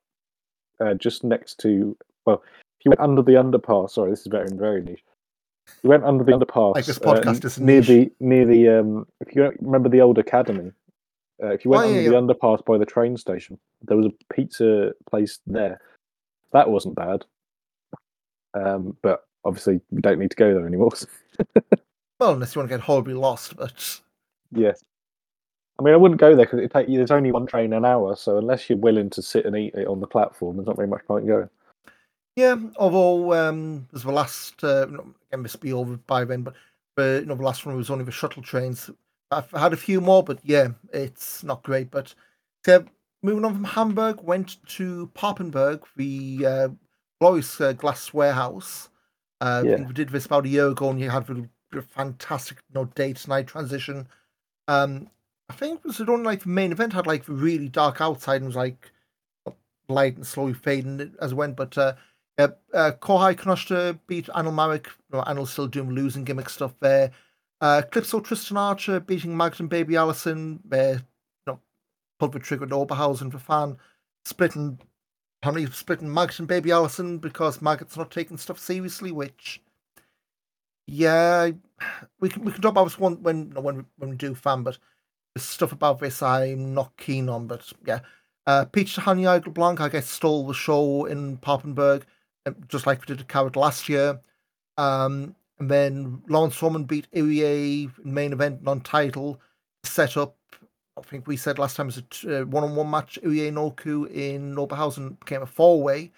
[0.81, 2.42] uh, just next to well,
[2.81, 3.90] if you went under the underpass.
[3.90, 5.04] Sorry, this is very very niche.
[5.83, 6.74] You went under the underpass.
[6.74, 7.88] Like this uh, podcast is near niche.
[7.88, 9.07] the near the um.
[9.20, 10.72] If you remember the old academy,
[11.42, 14.07] uh, if you went Oh, yeah, under the underpass by the train station, there was
[14.07, 15.81] a pizza place there.
[16.52, 17.26] That wasn't bad.
[18.54, 20.92] Um, but obviously we don't need to go there anymore.
[22.18, 24.00] Well, unless you want to get horribly lost, but
[24.52, 24.83] yes.
[25.78, 26.96] I mean, I wouldn't go there because it take you.
[26.96, 29.87] There's only one train an hour, so unless you're willing to sit and eat it
[29.87, 31.48] on the platform, there's not very much point going.
[32.35, 32.57] yeah.
[32.76, 34.88] Although um, there's the last uh,
[35.33, 36.54] again, be over by then, but
[36.96, 38.90] the you know the last one was only the shuttle trains.
[39.31, 41.90] I've had a few more, but yeah, it's not great.
[41.92, 42.12] But
[42.66, 42.85] so,
[43.22, 46.68] moving on from Hamburg, went to Papenburg, the uh,
[47.20, 48.88] glorious uh, glass warehouse.
[49.40, 49.87] Uh, Yeah.
[49.87, 51.48] we did this about a year ago, and you had a
[51.83, 54.09] fantastic you know, day to night transition.
[54.66, 55.11] Um,
[55.48, 58.46] I think was it only like the main event had like really dark outside and
[58.46, 58.90] was like
[59.88, 61.57] light and slowly fading as it went.
[61.57, 61.94] But uh,
[62.38, 64.88] yeah, uh, Kohai Kinoshita beat Anil Marek.
[65.12, 67.11] You know, still doing losing gimmick stuff there.
[67.61, 70.61] Uh, Clipso Tristan Archer beating Magden Baby Allison.
[70.70, 71.00] Uh, you
[71.46, 71.61] know,
[72.18, 73.76] pulled the trigger with Oberhausen for fan.
[74.24, 74.78] Splitting,
[75.42, 79.61] apparently splitting Magden Baby Allison because Maggot's not taking stuff seriously, which,
[80.88, 81.51] yeah,
[82.18, 84.62] we can we can talk about this one when when we, when we do fan,
[84.62, 84.79] but
[85.35, 87.46] the stuff about this I'm not keen on.
[87.46, 88.01] But yeah,
[88.46, 92.05] uh, Peach Honey Blanc, I guess, stole the show in Papenburg,
[92.46, 94.18] uh, just like we did at Carat last year.
[94.79, 99.40] Um, and then Laurance Roman beat Irie in main event non title,
[99.85, 100.37] set up.
[100.96, 103.18] I think we said last time it was a one on one match.
[103.22, 106.12] Irie and Oku in Oberhausen became a four way.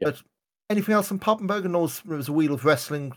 [0.00, 0.10] Yeah.
[0.10, 0.22] But
[0.70, 1.64] anything else in Papenburg?
[1.64, 3.12] And those there was a We Love Wrestling.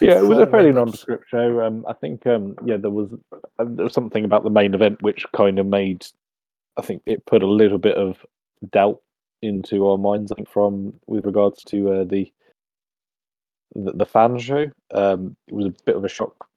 [0.00, 1.60] Yeah, it was a fairly nondescript show.
[1.60, 5.02] Um, I think, um, yeah, there was uh, there was something about the main event
[5.02, 6.06] which kind of made,
[6.76, 8.24] I think, it put a little bit of
[8.70, 9.00] doubt
[9.42, 10.32] into our minds.
[10.32, 12.32] I think from with regards to uh, the,
[13.74, 16.48] the the fan show, um, it was a bit of a shock.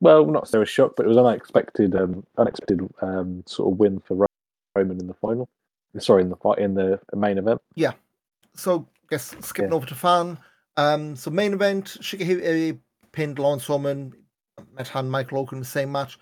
[0.00, 4.00] Well, not so a shock, but it was unexpected, um, unexpected um, sort of win
[4.00, 4.26] for
[4.74, 5.48] Roman in the final.
[5.98, 7.60] Sorry, in the fight in the main event.
[7.76, 7.92] Yeah.
[8.56, 9.76] So guess skipping Yeah.
[9.76, 10.38] over to fan.
[10.76, 12.80] Um, so main event, Shigehiro Irie
[13.12, 14.12] pinned Laurance Roman,
[14.74, 16.18] Metehan Michael Oku in the same match.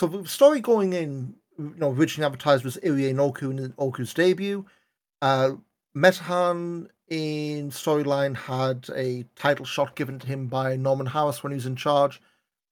[0.00, 4.12] So the story going in, you know, originally advertised was Irie and Oku in Oku's
[4.14, 4.64] debut.
[5.20, 5.52] Uh,
[5.96, 11.56] Metehan in storyline had a title shot given to him by Norman Harris when he
[11.56, 12.20] was in charge,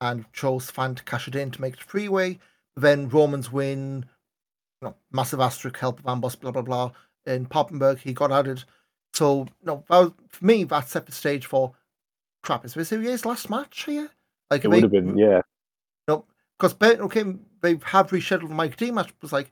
[0.00, 2.38] and chose fan to cash it in to make it free way.
[2.76, 4.06] Then Romans win,
[4.80, 6.90] you know, massive asterisk help of Ambos, blah blah blah.
[7.26, 8.64] In Papenburg, he got added.
[9.14, 11.72] So no, that was, for me that set the stage for
[12.42, 12.64] crap.
[12.64, 14.10] Is this Irie's last match here?
[14.50, 15.42] Like It would have been, yeah.
[16.08, 16.24] No,
[16.58, 17.24] because okay,
[17.60, 19.08] they have rescheduled the Mike D match.
[19.08, 19.50] It was like,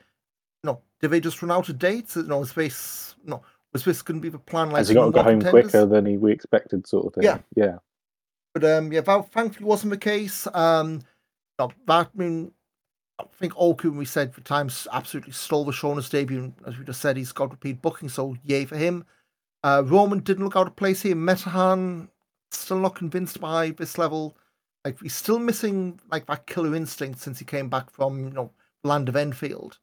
[0.64, 2.16] no, did they just run out of dates?
[2.16, 3.42] No, is this no?
[3.72, 4.70] Was this going to be the plan?
[4.70, 5.70] Like Has he got to go home contenders?
[5.70, 7.24] quicker than he, we expected, sort of thing?
[7.24, 7.38] Yeah.
[7.54, 7.76] yeah.
[8.54, 10.48] But um, yeah, that thankfully wasn't the case.
[10.54, 11.02] Um,
[11.58, 12.52] no, that I mean,
[13.18, 16.44] I think Oku, we said for times, absolutely stole the show his debut.
[16.44, 19.04] And as we just said, he's got repeat booking, so yay for him.
[19.62, 21.16] Uh, Roman didn't look out of place here.
[21.16, 22.08] Metehan
[22.50, 24.36] still not convinced by this level.
[24.84, 28.50] Like he's still missing like that killer instinct since he came back from you know
[28.84, 29.78] land of Enfield.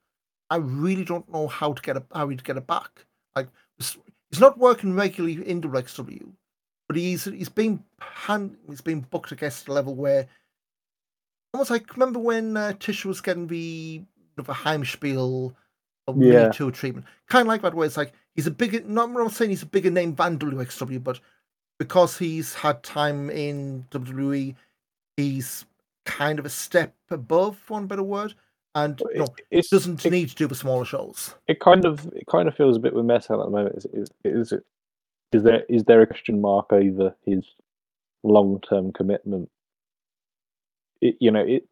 [0.50, 3.06] I really don't know how to get it, how he'd get it back.
[3.36, 3.98] Like he's
[4.40, 6.32] not working regularly in the WXW,
[6.88, 10.28] but he's he's been hand he's been booked against a level where
[11.54, 14.04] almost like remember when uh, Tish was getting the
[14.38, 15.54] the Heimspiel
[16.08, 16.50] or Yeah.
[16.52, 18.82] Tour treatment, kind of like that where it's like he's a bigger.
[18.82, 21.20] Not I'm saying he's a bigger name than WXW, but
[21.80, 24.56] because he's had time in WWE,
[25.18, 25.66] he's
[26.06, 28.34] kind of a step above, one better word,
[28.76, 31.36] and It- no, it's, doesn't it, need to do the smaller shows.
[31.48, 33.76] it kind of it kind of feels a bit with Metal at the moment.
[33.78, 34.64] Is, is, is it
[35.32, 37.44] is there is there a question mark over his
[38.24, 39.50] long term commitment?
[41.02, 41.68] It you know it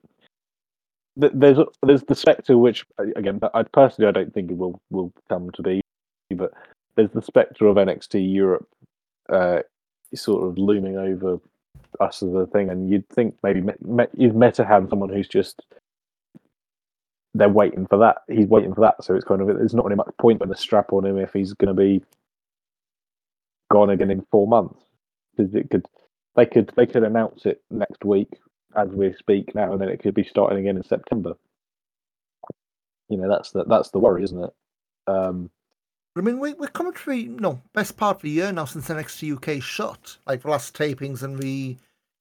[1.16, 5.52] there's there's the spectre which again I personally I don't think it will will come
[5.52, 5.82] to be,
[6.32, 6.52] but
[6.96, 8.68] there's the spectre of NXT Europe
[9.30, 9.60] uh,
[10.16, 11.40] sort of looming over
[12.00, 15.62] us as a thing, and you'd think maybe me, you'd Meta have someone who's just
[17.36, 18.18] they're waiting for that.
[18.28, 20.58] He's waiting for that, so it's kind of there's not really much point putting a
[20.58, 22.04] strap on him if he's going to be
[23.72, 24.84] gone again in four months
[25.36, 25.86] because it could
[26.36, 28.30] they could they could announce it next week
[28.76, 31.36] as we speak now, and then it could be starting again in September.
[33.10, 34.54] You know, that's the that's the worry, isn't it?
[35.08, 35.50] Um,
[36.16, 38.66] I mean, we, we're coming to the you know, best part of the year now
[38.66, 40.18] since NXT UK shut.
[40.28, 41.78] Like the last tapings and the, you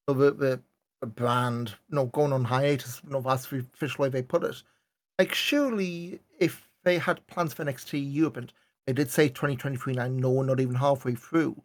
[0.08, 0.60] know, the, the,
[1.06, 4.62] brand, you know, going on hiatus, you know, that's the official way they put it.
[5.18, 8.52] Like, surely if they had plans for NXT Europe, and
[8.86, 11.60] they did say 2023, I know we're not even halfway through,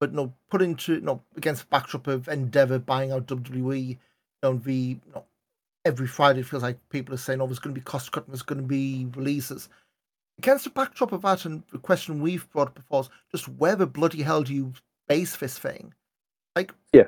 [0.00, 3.88] but you know, put into you know, against the backdrop of Endeavor buying out WWE,
[3.88, 3.96] you
[4.42, 5.24] know, the you know,
[5.84, 8.30] every Friday it feels like people are saying, "Oh, there's going to be cost cutting,
[8.30, 9.68] there's going to be releases."
[10.38, 13.76] Against the backdrop of that, and the question we've brought up before is just where
[13.76, 14.72] the bloody hell do you
[15.08, 15.94] base this thing?
[16.56, 17.04] Like, yeah,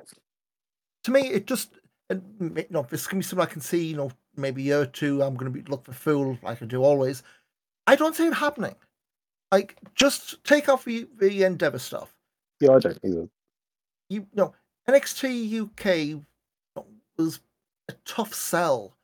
[1.04, 1.70] to me, it just
[2.08, 2.22] and
[2.56, 3.86] you know, this can be something I can see.
[3.86, 6.62] You know, maybe a year or two, I'm going to be look for fool like
[6.62, 7.22] I do always.
[7.86, 8.74] I don't see it happening.
[9.52, 12.16] Like, just take off the, the Endeavor stuff
[12.60, 13.28] yeah, I don't either.
[14.08, 14.54] You know,
[14.88, 16.22] NXT UK
[17.18, 17.40] was
[17.88, 18.96] a tough sell.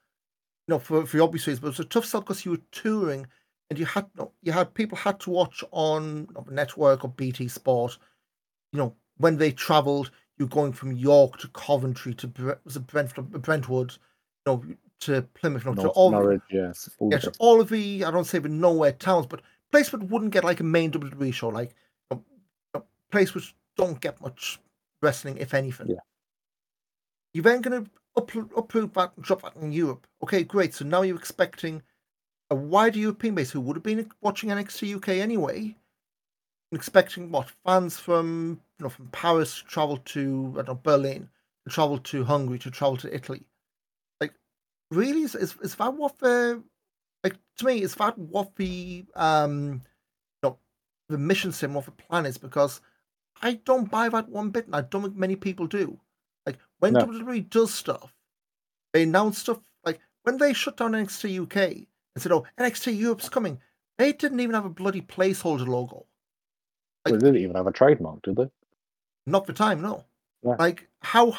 [0.69, 2.61] You know, for for obvious reasons, but it was a tough sell because you were
[2.71, 3.27] touring
[3.73, 4.05] and you had
[4.43, 7.97] you had people had to watch on network or BT Sport.
[8.71, 14.53] You know, when they travelled, you're going from York to Coventry to Brentford, Brentwood, you
[14.53, 14.63] know,
[15.01, 18.05] to Plymouth, you know, North, to all Norwich, yes, all, yeah, to all of the
[18.05, 21.49] I don't say the nowhere towns, but placement wouldn't get like a main WWE show,
[21.49, 21.75] like
[22.11, 24.61] a place which don't get much
[25.01, 25.89] wrestling, if anything.
[25.89, 25.97] Yeah.
[27.33, 30.07] You're then going to upload that and drop that in Europe.
[30.23, 30.75] Okay, great.
[30.75, 31.81] So now you're expecting
[32.53, 35.75] a wider European base who would have been watching NXT UK anyway,
[36.71, 41.31] expecting what fans from you know from Paris to travel to I don't know Berlin,
[41.67, 43.47] to travel to Hungary, to travel to Italy.
[44.21, 44.35] Like,
[44.91, 46.63] really, is is, is that what the
[47.25, 49.81] like to me is that what the um
[50.43, 50.59] you know
[51.09, 52.83] the mission sim what the plan is because
[53.41, 55.99] I don't buy that one bit, and I don't think many people do.
[56.45, 57.07] Like when no.
[57.07, 58.13] WWE does stuff,
[58.93, 63.29] they announce stuff like when they shut down NXT UK and said, "Oh, NXT Europe's
[63.29, 63.61] coming."
[63.99, 66.07] They didn't even have a bloody placeholder logo.
[67.05, 68.51] Like, they didn't even have a trademark, did they?
[69.27, 70.05] Not for time, no.
[70.43, 70.57] Yeah.
[70.59, 71.37] Like how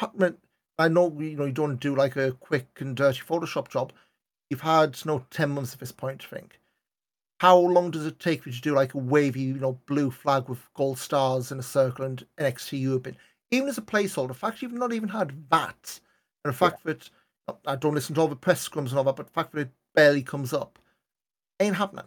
[0.78, 3.92] I know you know you don't do like a quick and dirty Photoshop job.
[4.50, 6.58] You've had you no know, ten months at this point, I think
[7.44, 10.10] how long does it take for you to do like a wavy, you know, blue
[10.10, 13.06] flag with gold stars in a circle and NXT Europe?
[13.06, 13.16] In?
[13.50, 16.00] Even as a placeholder, the fact you've not even had that,
[16.44, 16.94] and the fact yeah.
[16.94, 17.10] that
[17.66, 19.60] I don't listen to all the press scrums and all that, but the fact that
[19.60, 20.78] it barely comes up
[21.60, 22.04] ain't happening.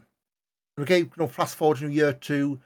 [0.80, 2.60] Okay, you know, fast forward a year two, you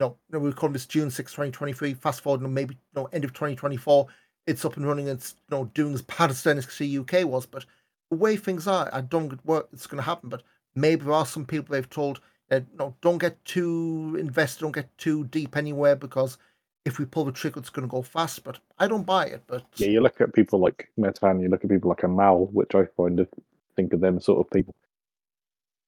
[0.00, 3.00] know, you know we're calling this June 6, 2023, fast forward, you know, maybe, you
[3.00, 4.06] know, end of 2024,
[4.46, 7.66] it's up and running, it's, you know, doing as bad as NXT UK was, but
[8.10, 10.42] the way things are, I don't get what it's going to happen, but
[10.74, 14.96] maybe there are some people they've told uh, no, don't get too invested, don't get
[14.98, 16.36] too deep anywhere because
[16.84, 18.42] if we pull the trigger, it's going to go fast.
[18.42, 19.42] But I don't buy it.
[19.46, 22.74] But yeah, you look at people like Metan, you look at people like Amal, which
[22.74, 23.28] I find of
[23.76, 24.74] think of them sort of people.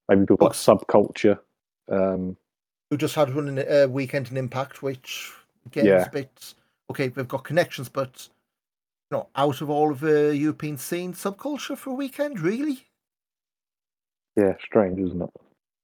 [0.09, 1.39] Maybe people like subculture,
[1.91, 2.37] um,
[2.91, 5.33] who just had running a uh, weekend in Impact, which
[5.67, 6.03] again yeah.
[6.03, 6.55] is a bit
[6.91, 7.09] okay.
[7.09, 8.29] They've got connections, but
[9.11, 12.87] you know, out of all of the European scene, subculture for a weekend, really?
[14.37, 15.31] Yeah, strange, isn't it?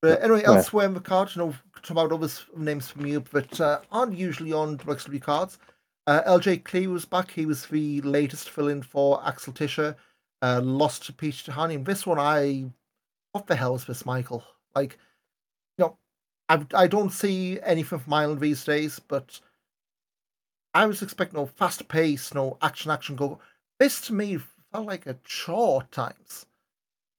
[0.01, 0.55] But anyway, yeah.
[0.55, 1.55] elsewhere in the card, you know,
[1.91, 5.59] about other names from you, but uh, aren't usually on the WXW cards.
[6.07, 7.31] Uh, LJ Cleary was back.
[7.31, 9.97] He was the latest fill in for Axel Tischer.
[10.41, 11.77] Uh, lost to Peter Tihanyi.
[11.77, 12.67] And this one, I.
[13.33, 14.43] What the hell is this, Michael?
[14.75, 14.99] Like,
[15.77, 15.99] you know,
[16.49, 19.41] I, I don't see anything from Ireland these days, but
[20.75, 23.39] I was expecting no fast pace, no action, action, go.
[23.79, 24.39] This to me
[24.73, 26.47] felt like a chore at times.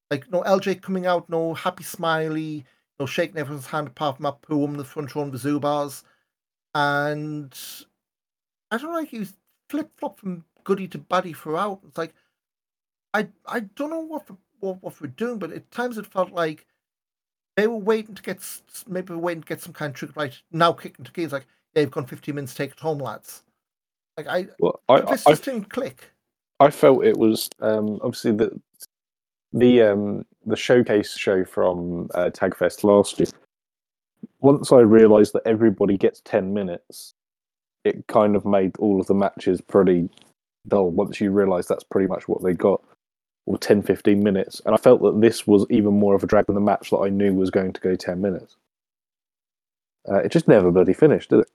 [0.09, 2.65] Like no LJ coming out, no happy smiley,
[2.99, 5.37] no shaking everyone's hand apart from that poor woman in the front row on the
[5.37, 6.03] Zubars.
[6.73, 7.57] And
[8.71, 9.27] I don't know, like he
[9.69, 11.81] flip flop from goody to baddie throughout.
[11.87, 12.13] It's like
[13.13, 14.27] I I don't know what
[14.59, 16.65] what, what we're doing, but at times it felt like
[17.55, 18.39] they were waiting to get
[18.87, 21.81] maybe waiting to get some kind of trick right now kicking to keys like yeah
[21.81, 23.43] you've gone 15 minutes take it home lads
[24.15, 26.09] like I well I, this I, just I, didn't click
[26.61, 28.53] I felt it was um obviously that
[29.53, 33.27] the um the showcase show from uh, Tagfest last year.
[34.41, 37.13] Once I realised that everybody gets ten minutes,
[37.83, 40.09] it kind of made all of the matches pretty
[40.67, 40.91] dull.
[40.91, 42.83] Once you realise that's pretty much what they got.
[43.49, 44.61] Or 10, 15 minutes.
[44.63, 46.99] And I felt that this was even more of a drag than the match that
[46.99, 48.57] I knew was going to go 10 minutes.
[50.07, 51.49] Uh, it just never bloody finished, did it?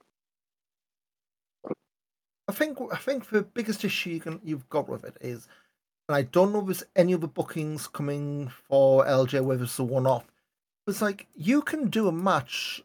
[2.48, 5.46] I think I think the biggest issue you can, you've got with it is,
[6.08, 9.84] and I don't know if there's any other bookings coming for LJ, whether it's a
[9.84, 10.26] one off.
[10.88, 12.82] It's like you can do a match.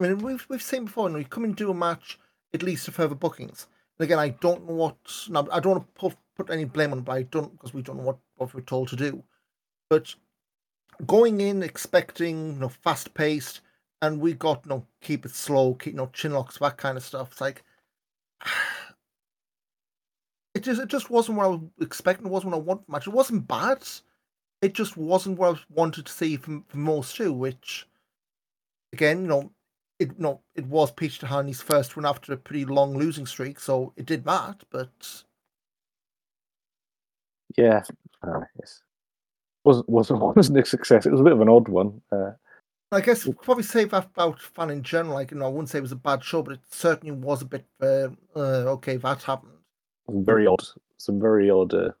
[0.00, 1.10] I mean, we've we've seen before.
[1.10, 2.20] Know, you come and do a match,
[2.52, 3.66] it leads to further bookings.
[3.98, 4.96] And again, I don't know what.
[5.28, 8.04] No, I don't want to put, put any blame on don't because we don't know
[8.04, 9.22] what, what we're told to do.
[9.88, 10.14] But
[11.06, 13.60] going in expecting you know fast paced,
[14.00, 16.96] and we got you know keep it slow, keep you know chin locks, that kind
[16.96, 17.32] of stuff.
[17.32, 17.62] It's like
[20.54, 22.26] it just it just wasn't what I was expecting.
[22.26, 23.06] It wasn't what I wanted much.
[23.06, 23.86] It wasn't bad.
[24.60, 27.32] It just wasn't what I wanted to see from, from most too.
[27.32, 27.88] Which,
[28.92, 29.52] again, you know,
[29.98, 33.60] it you know, it was Peter Tihanyi's first win after a pretty long losing streak,
[33.60, 34.62] so it did that.
[34.70, 35.24] But
[37.56, 37.82] yeah,
[38.22, 38.82] uh, yes.
[39.64, 41.06] wasn't wasn't wasn't a success.
[41.06, 42.00] It was a bit of an odd one.
[42.10, 42.32] Uh,
[42.92, 45.14] I guess we'll probably say that about fan in general.
[45.14, 47.40] Like, you know, I wouldn't say it was a bad show, but it certainly was
[47.40, 47.64] a bit.
[47.80, 49.52] Uh, uh, okay, that happened.
[50.08, 50.62] Very odd.
[50.98, 51.72] Some very odd.
[51.72, 51.92] Uh...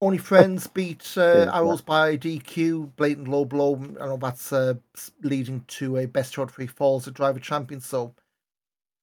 [0.00, 3.82] Only friends beat uh, Owls by DQ, blatant low blow.
[4.00, 4.74] I know that's uh,
[5.22, 7.80] leading to a best shot three falls at Drive of Champion.
[7.80, 8.14] So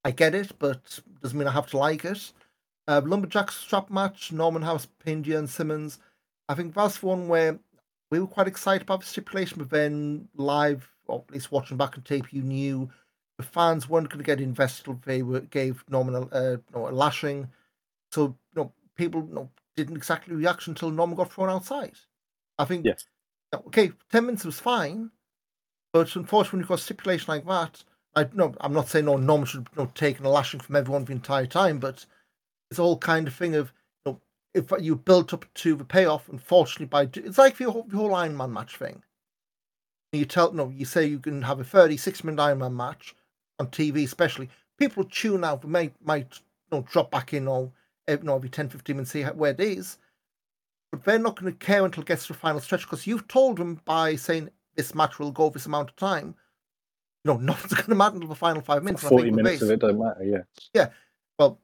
[0.06, 2.32] I get it, but doesn't mean I have to like it.
[2.88, 6.00] Uh, Lumberjack strap match, Norman House, Pindia, and Simmons.
[6.50, 7.60] I think that's one where
[8.12, 11.98] we were quite excited about the stipulation, but then live or at least watching back
[11.98, 12.90] on tape, you knew
[13.38, 14.92] the fans weren't going to get invested.
[14.92, 17.48] if They were, gave Norman a, uh, no, a lashing,
[18.12, 21.96] so you know, people you know, didn't exactly react until Norman got thrown outside.
[22.58, 23.06] I think, yes.
[23.54, 25.10] okay, ten minutes was fine,
[25.92, 27.84] but unfortunately, when you've got a stipulation like that,
[28.16, 31.06] I no, I'm not saying no Norman should you know, taken a lashing from everyone
[31.06, 32.06] the entire time, but
[32.74, 33.72] it's all kind of thing of
[34.06, 34.20] you know,
[34.54, 38.16] if you built up to the payoff, unfortunately, by it's like the whole, the whole
[38.16, 39.04] Iron Man match thing
[40.18, 43.16] you tell no, you say you can have a 36 minute Iron Man match
[43.60, 46.40] on TV, especially people tune out, might might
[46.72, 47.72] you know, drop back in or
[48.08, 49.98] eh, you know, every 10 15 minutes, see how, where it is.
[50.92, 53.28] But they're not going to care until it gets to the final stretch because you've
[53.28, 56.36] told them by saying this match will go this amount of time.
[57.24, 59.04] You know, nothing's going to matter until the final five minutes.
[59.04, 60.42] 40 minutes of it don't matter, yeah.
[60.74, 60.90] Yeah.
[61.40, 61.60] Well,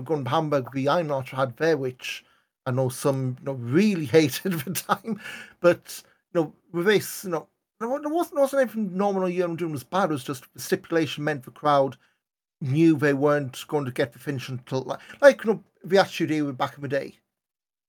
[0.00, 2.24] going to Hamburg v Iron Archer had there, which
[2.66, 5.20] I know some you know, really hated at the time,
[5.60, 9.56] but you know, with this, you know, there wasn't, there wasn't anything Norman or Jurn
[9.56, 10.10] doing was bad.
[10.10, 11.96] It was just the stipulation meant the crowd
[12.60, 16.30] knew they weren't going to get the finish until like, like you know, the attitude
[16.30, 17.14] here back in the day.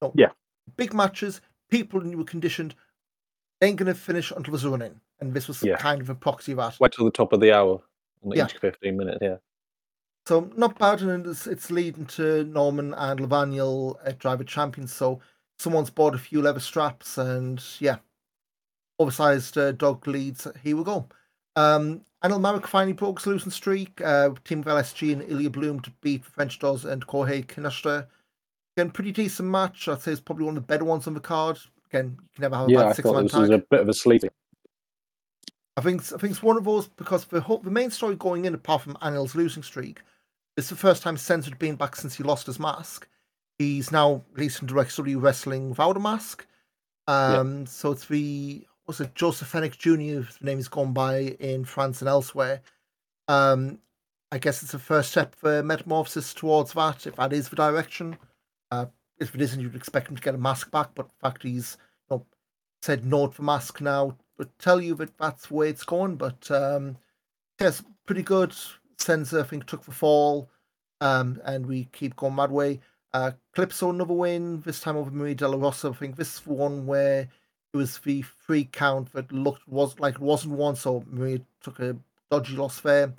[0.01, 0.29] You know, yeah.
[0.77, 2.73] Big matches, people were conditioned,
[3.61, 4.99] ain't going to finish until there's a run in.
[5.19, 5.75] And this was yeah.
[5.75, 6.79] kind of a proxy of that.
[6.79, 7.81] Wait till the top of the hour
[8.23, 8.45] on yeah.
[8.45, 9.35] each 15 minutes, yeah.
[10.25, 14.93] So not bad, and it's, it's leading to Norman and Levaniel at Drive of Champions.
[14.93, 15.19] So
[15.57, 17.97] someone's bought a few leather straps, and yeah,
[18.99, 20.47] oversized uh, dog leads.
[20.63, 21.07] Here we go.
[21.55, 23.99] Um, Anil Marik finally broke his losing streak.
[23.99, 28.07] Uh, team of LSG and Ilya Bloom to beat French Does and Kohei Kinoshita.
[28.77, 29.87] Again, pretty decent match.
[29.87, 31.59] I'd say it's probably one of the better ones on the card.
[31.89, 33.41] Again, you can never have a yeah, bad six man tag.
[33.41, 34.29] was a bit of a sleepy.
[35.77, 38.45] I think I think it's one of those because the whole, the main story going
[38.45, 40.01] in, apart from Anil's losing streak,
[40.57, 43.07] it's the first time Senzu had been back since he lost his mask.
[43.57, 46.45] He's now releasing direct wrestling without a mask.
[47.07, 47.65] Um, yeah.
[47.65, 50.25] so it's the was it Joseph Fenech Jr.
[50.25, 52.61] His name is gone by in France and elsewhere.
[53.27, 53.79] Um,
[54.31, 58.17] I guess it's a first step for metamorphosis towards that, if that is the direction.
[58.71, 58.85] Uh,
[59.19, 61.77] if it isn't, you'd expect him to get a mask back, but in fact he's
[62.09, 62.25] you know,
[62.81, 66.15] said no for mask now would tell you that that's way it's going.
[66.15, 66.97] But um,
[67.59, 68.55] yes, pretty good.
[68.97, 70.49] Senza, I think, took the fall,
[70.99, 72.79] um, and we keep going that way.
[73.13, 75.89] Uh, another win, this time over Maria De La Rosa.
[75.89, 77.27] I think this is the one where
[77.73, 81.79] it was the free count that looked was like it wasn't one, so Maria took
[81.79, 81.95] a
[82.31, 83.13] dodgy loss there.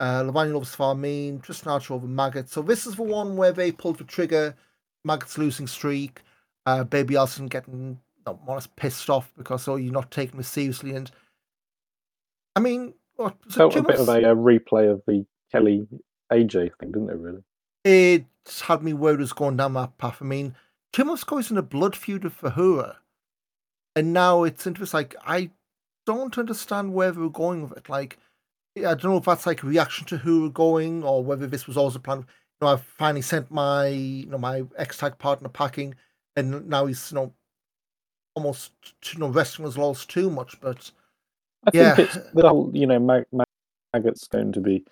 [0.00, 2.48] Uh, Lavanya loves Farmine, Tristan Archer over Maggot.
[2.48, 4.56] So this is the one where they pulled the trigger.
[5.04, 6.22] Maggot's losing streak.
[6.66, 10.38] Uh, Baby Allison getting not more or less pissed off because oh you're not taking
[10.38, 10.94] me seriously.
[10.94, 11.10] And
[12.56, 15.86] I mean, what, felt a bit of a, a, replay of the Kelly
[16.32, 17.16] AJ thing, didn't it?
[17.16, 17.42] Really,
[17.84, 18.26] it
[18.62, 20.18] had me worried it was going down that path.
[20.20, 20.54] I mean,
[20.92, 22.96] two months ago in a blood feud with Fahura
[23.98, 24.98] and now it's interesting.
[24.98, 25.50] Like I
[26.06, 27.88] don't understand where we're going with it.
[27.88, 28.16] Like
[28.76, 31.66] I don't know if that's like a reaction to who we're going or whether this
[31.66, 32.24] was also planned.
[32.60, 35.96] You know, I've finally sent my you know my ex tag partner packing,
[36.36, 37.32] and now he's you know
[38.34, 38.72] almost
[39.12, 40.60] you know resting his lost too much.
[40.60, 40.90] But
[41.66, 41.94] I yeah.
[41.94, 43.26] think it's the whole you know Mag-
[43.94, 44.84] Maggot's going to be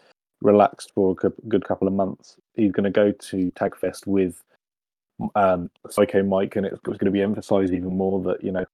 [0.42, 2.36] relaxed for a good couple of months.
[2.54, 4.42] He's going to go to Tagfest with
[5.34, 8.64] um, Psycho Mike, and it was going to be emphasised even more that you know,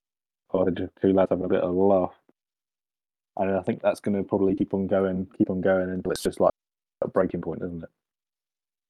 [0.52, 2.14] oh, just two lads having a bit of a laugh.
[3.38, 6.22] And I think that's going to probably keep on going, keep on going until it's
[6.22, 6.52] just like
[7.00, 7.88] a breaking point, isn't it?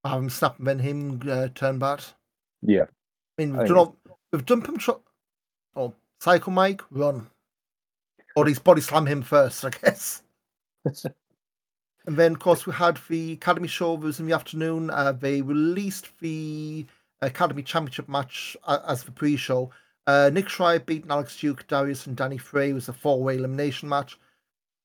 [0.05, 2.03] Having Snap and then him uh, turn bad.
[2.61, 2.87] Yeah.
[3.39, 3.97] I mean, I we've done, all,
[4.33, 4.79] we've done him.
[5.77, 7.29] Oh, Psycho Mike, run.
[8.37, 10.23] Or he's body slam him first, I guess.
[12.07, 13.95] And then, of course, we had the Academy show.
[13.95, 14.91] It was in the afternoon.
[14.91, 16.87] Uh, they released the
[17.21, 19.71] Academy Championship match uh, as the pre-show.
[20.07, 23.89] Uh, Nick Schreier beating Alex Duke, Darius, and Danny Frey it was a four-way elimination
[23.89, 24.19] match.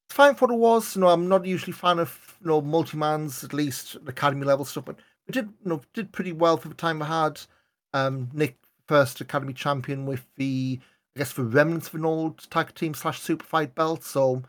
[0.07, 0.95] It's fine for what it was.
[0.95, 4.63] You know, I'm not usually a fan of you know multi-mans, at least Academy level
[4.63, 7.41] stuff, but we did you know did pretty well for the time I had.
[7.93, 8.57] Um, Nick
[8.87, 10.79] first Academy champion with the
[11.15, 14.03] I guess the remnants of an old tag team slash super fight belt.
[14.03, 14.43] So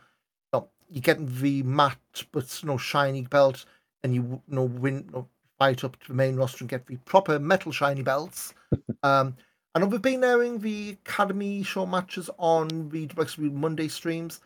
[0.91, 3.65] you get the matte but no shiny belt,
[4.03, 5.29] and you, you know win you know,
[5.59, 8.55] fight up to the main roster and get the proper metal shiny belts.
[9.03, 9.37] um,
[9.75, 14.41] I know we've been airing the Academy show matches on the WXW Monday streams.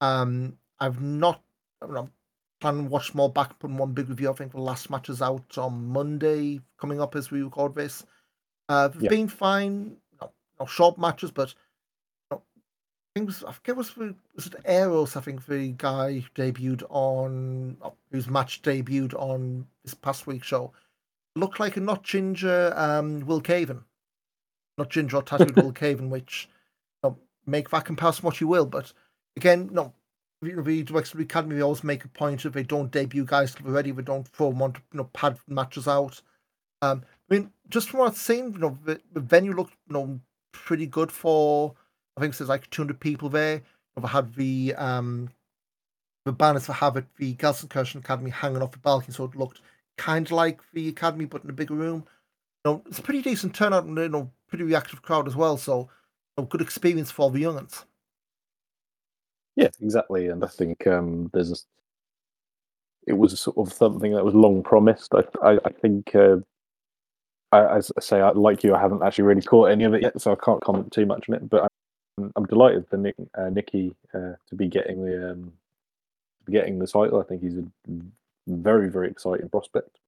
[0.00, 1.42] Um, I've not.
[1.80, 2.08] I'm not
[2.60, 4.30] planning to watch more back and one big review.
[4.30, 8.04] I think the last match is out on Monday, coming up as we record this.
[8.72, 9.10] Uh, they've Yeah.
[9.10, 9.98] been fine.
[10.20, 11.54] No, no short matches, but
[12.32, 12.36] I
[13.14, 15.16] think it was, I forget was the, was it Eros?
[15.16, 17.76] I think the guy who debuted on
[18.10, 20.72] whose match debuted on this past week's show
[21.36, 23.84] looked like a not ginger um, Will Caven,
[24.78, 26.48] not ginger or tattooed Will Caven, which
[27.04, 28.92] you know, make that comparison what you will, but
[29.36, 29.92] again, no.
[30.42, 33.64] The the WXW Academy they always make a point of they don't debut guys till
[33.66, 33.92] they're ready.
[33.92, 36.20] They don't throw them on to you know pad matches out.
[36.82, 39.94] Um, I mean, just from what I've seen, you know, the, the venue looked you
[39.94, 40.20] know
[40.52, 41.74] pretty good for
[42.14, 43.62] I think there's like 200 people there.
[43.96, 45.30] I've had the um
[46.26, 49.62] the banners for Havok, the Gelsenkirchen Academy hanging off the balcony, so it looked
[49.96, 52.04] kind of like the academy, but in a bigger room.
[52.64, 55.56] You know, it's a pretty decent turnout and you know, pretty reactive crowd as well.
[55.56, 55.88] So,
[56.36, 57.84] you know, good experience for the youngins.
[59.56, 60.28] Yeah, exactly.
[60.28, 61.56] And I think um, there's a,
[63.06, 65.14] it was sort of something that was long promised.
[65.14, 66.36] I I, I think uh,
[67.52, 70.02] I, as I say, I, like you, I haven't actually really caught any of it
[70.02, 71.48] yet, so I can't comment too much on it.
[71.48, 71.70] But
[72.18, 75.52] I'm, I'm delighted for Nick, uh, Nikki uh, to be getting the um,
[76.40, 77.20] to be getting the title.
[77.20, 77.64] I think he's a
[78.48, 79.98] very very exciting prospect.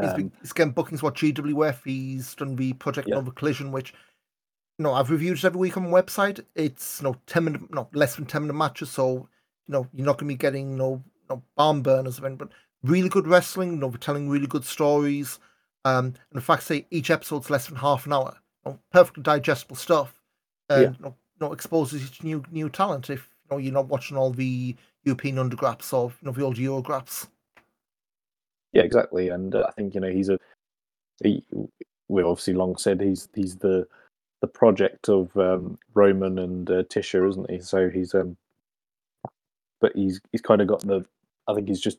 [0.00, 1.84] He's, Um, been, he's getting bookings what GWF.
[1.84, 3.16] He's done the Project Yeah.
[3.16, 3.92] Nova Collision, which
[4.78, 6.44] you know I've reviewed it every week on my website.
[6.54, 9.28] It's you know ten minute, no less than ten minute matches, so
[9.66, 12.48] you know you're not going to be getting no no barn burners of anything, but
[12.82, 13.72] really good wrestling.
[13.72, 15.38] You know, we're telling really good stories.
[15.88, 18.36] Um, and the fact say each episode's less than half an hour.
[18.64, 20.20] You know, perfectly digestible stuff.
[20.68, 20.90] And Yeah.
[20.90, 23.10] you know, you know, exposes you to new new talent.
[23.10, 26.56] If you know you're not watching all the European undergraps or you know the old
[26.56, 27.28] Eurograps.
[28.72, 29.30] Yeah, exactly.
[29.30, 30.38] And uh, I think you know he's a.
[31.22, 31.42] He,
[32.08, 33.86] we've obviously long said he's he's the
[34.40, 37.60] the project of um, Roman and uh, Tisha, isn't he?
[37.60, 38.36] So he's um,
[39.80, 41.04] but he's he's kind of got the.
[41.46, 41.98] I think he's just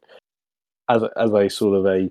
[0.90, 2.10] as a, as a sort of a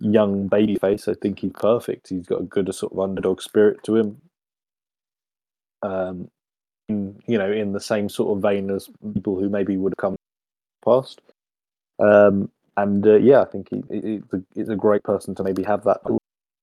[0.00, 1.08] young baby face.
[1.08, 2.08] I think he's perfect.
[2.08, 4.20] He's got a good sort of underdog spirit to him.
[5.82, 6.30] Um,
[6.88, 9.98] in, you know, in the same sort of vein as people who maybe would have
[9.98, 10.16] come
[10.84, 11.20] past.
[11.98, 14.22] Um, and uh, yeah, I think he, he-
[14.54, 16.00] he's a great person to maybe have that.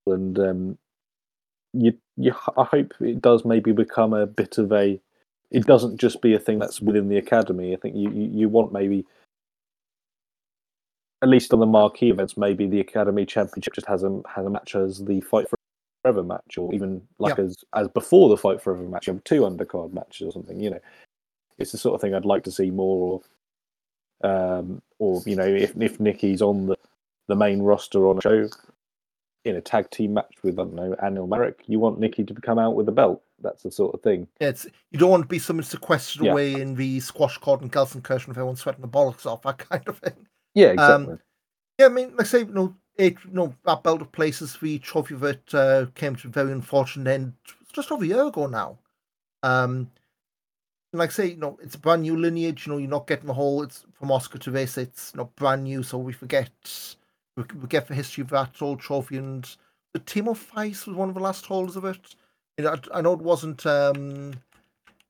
[0.07, 0.77] And um,
[1.73, 4.99] you, you, I hope it does maybe become a bit of a.
[5.51, 7.73] It doesn't just be a thing that's within the academy.
[7.73, 9.05] I think you, you, you want maybe,
[11.25, 14.49] at least on the marquee events, maybe the academy championship just has a has a
[14.49, 15.57] match as the fight for
[16.03, 19.41] forever match, or even like as as before the fight forever match, you have two
[19.41, 20.59] undercard matches or something.
[20.59, 20.79] You know,
[21.57, 23.21] it's the sort of thing I'd like to see more
[24.21, 26.77] of um, or you know, if if Nikki's on the,
[27.27, 28.47] the main roster on a show
[29.45, 32.35] in a tag team match with I don't know Anil Marik, you want Nikki to
[32.35, 33.23] come out with a belt.
[33.41, 34.27] That's the sort of thing.
[34.39, 36.33] Yeah, it's you don't want to be someone sequestered Yeah.
[36.33, 39.87] away in the squash court in Gelsenkirchen if everyone's sweating the bollocks off, that kind
[39.87, 40.27] of thing.
[40.55, 41.17] Yeah, Um, exactly.
[41.79, 44.57] Yeah, I mean, like I say, you know, it, you know, that belt of places,
[44.61, 47.33] the trophy that uh, came to a very unfortunate end
[47.73, 48.79] just over a year ago now.
[49.43, 49.91] Um,
[50.93, 52.67] and like I say, you know, it's a brand new lineage.
[52.67, 53.63] You know, you're not getting the whole.
[53.63, 54.77] It's from Oscar to this.
[54.77, 56.51] It's not brand new, so we forget.
[57.37, 59.49] We, we get the history of that old trophy, and
[59.93, 62.15] the Timo Theiss was one of the last holders of it.
[62.57, 63.65] You know, I, I know it wasn't.
[63.65, 64.33] um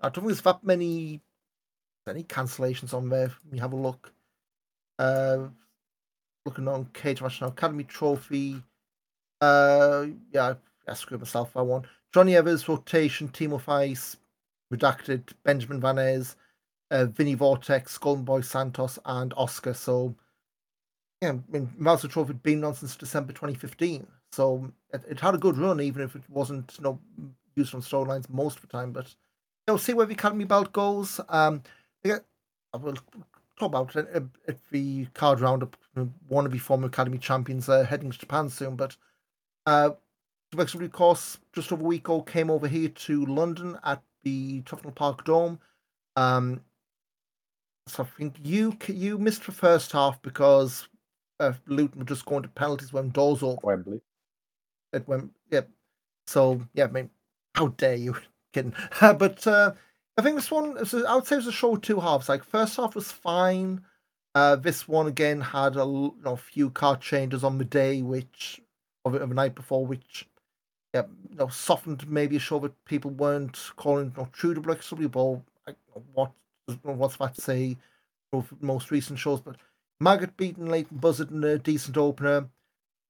[0.01, 1.21] I don't think there's that many
[2.09, 3.29] any cancellations on there.
[3.45, 4.13] Let me have a look.
[4.97, 5.47] Uh,
[6.45, 8.61] looking on Cage now, Academy Trophy.
[9.41, 10.53] Uh, yeah,
[10.87, 11.55] I screwed myself.
[11.55, 11.85] I won.
[12.13, 14.17] Johnny Evers, rotation, Timo Theiss,
[14.73, 16.35] redacted, Benjamin Van Ez,
[16.91, 19.73] uh, Vinny Vortex, Golden Boy Santos, and Oscar.
[19.73, 20.15] So,
[21.21, 24.07] yeah, I mean, Mauser Trophy had been on since December 2015.
[24.31, 26.99] So it, it, had a good run, even if it wasn't you know
[27.55, 28.91] used on storylines most of the time.
[28.91, 31.21] But you know, see where the Academy belt goes.
[31.29, 31.63] Um,
[32.03, 32.19] yeah,
[32.73, 32.97] I will
[33.57, 34.07] talk about it
[34.47, 35.77] at the card roundup.
[36.27, 38.97] One of the former Academy champions uh, heading to Japan soon, but
[39.65, 39.91] uh,
[40.57, 44.95] of course, just over a week ago, came over here to London at the Tufnell
[44.95, 45.59] Park Dome.
[46.15, 46.61] Um,
[47.87, 50.87] so I think you you missed the first half because
[51.39, 53.59] uh, Luton were just going to penalties when doors open.
[53.63, 54.01] Wembley.
[54.93, 55.61] It went, yeah.
[56.27, 57.09] So yeah, I mean,
[57.53, 58.15] how dare you?
[58.53, 58.73] Kidding.
[59.01, 59.73] but uh,
[60.17, 62.29] I think this one, I would say, it was a show two halves.
[62.29, 63.81] Like first half was fine.
[64.33, 68.61] Uh, this one again had a you know, few card changes on the day, which
[69.03, 70.27] of, of the night before, which
[70.93, 74.61] yeah, you know, softened maybe a show that people weren't calling you know, true to
[74.61, 75.75] but like,
[76.13, 76.31] what
[76.83, 77.77] what's that to say
[78.61, 79.41] most recent shows?
[79.41, 79.57] But
[79.99, 82.47] Maggot beating Leighton Buzzard in a decent opener,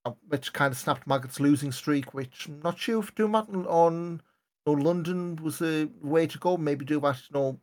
[0.04, 2.14] uh, which kind of snapped Maggot's losing streak.
[2.14, 4.22] Which I'm not sure if doing that on
[4.66, 6.58] know, London was the way to go.
[6.58, 7.60] Maybe do that, you know, you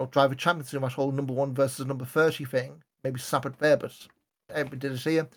[0.00, 2.82] know driver championship, that whole number one versus number thirty thing.
[3.04, 3.92] Maybe snap it there, but
[4.50, 5.28] everybody did it here.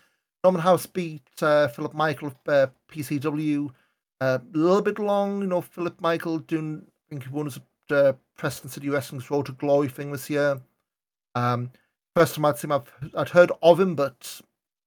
[0.42, 3.70] Norman House beat uh, Philip Michael of uh, PCW.
[4.20, 5.60] Uh, a little bit long, you know.
[5.60, 9.88] Philip Michael doing, I think he won his uh, Preston City Wrestling's Road to Glory
[9.88, 10.60] thing this year.
[11.34, 11.70] Um,
[12.16, 14.40] first time I'd seen him, I've, I'd heard of him, but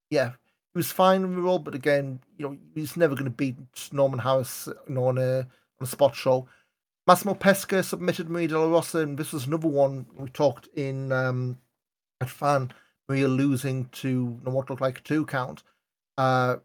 [0.10, 1.60] yeah, he was fine in the role.
[1.60, 3.56] But again, you know, he's never going to beat
[3.92, 5.48] Norman House, you know, on a
[5.84, 6.48] a spot show.
[7.06, 11.12] Massimo Pesca submitted Maria De La Rosa, and this was another one we talked in
[11.12, 11.58] um,
[12.22, 12.72] at fan.
[13.10, 15.64] Maria losing to what looked like a two count.
[16.18, 16.58] Uh,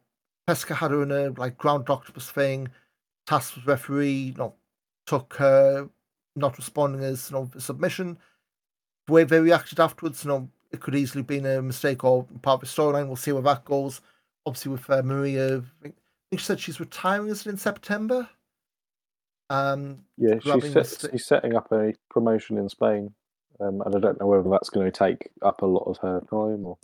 [0.46, 2.68] Pesca had her in a like ground octopus thing.
[3.26, 4.54] Task was referee, you know,
[5.06, 5.88] took her
[6.36, 8.18] not responding as you know submission.
[9.06, 12.62] The way they reacted afterwards, you know, it could easily been a mistake or part
[12.62, 13.06] of the storyline.
[13.06, 14.00] We'll see where that goes.
[14.46, 15.96] Obviously, with uh, Maria, I think,
[16.32, 18.28] she said she's retiring is it in September.
[19.50, 23.14] Um, yeah, she's, set, she's setting up a promotion in Spain,
[23.60, 26.20] um, and I don't know whether that's going to take up a lot of her
[26.28, 26.78] time or.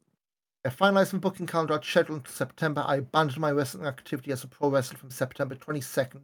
[0.66, 2.82] I finalised my booking calendar scheduled until September.
[2.86, 6.22] I abandoned my wrestling activity as a pro wrestler from September 22nd,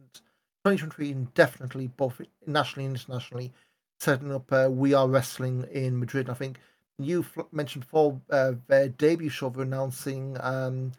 [0.65, 3.53] 2023, indefinitely, both nationally and internationally,
[3.99, 6.27] setting up uh, We Are Wrestling in Madrid.
[6.27, 6.57] I think
[6.97, 10.91] you mentioned before uh, their debut show of announcing um,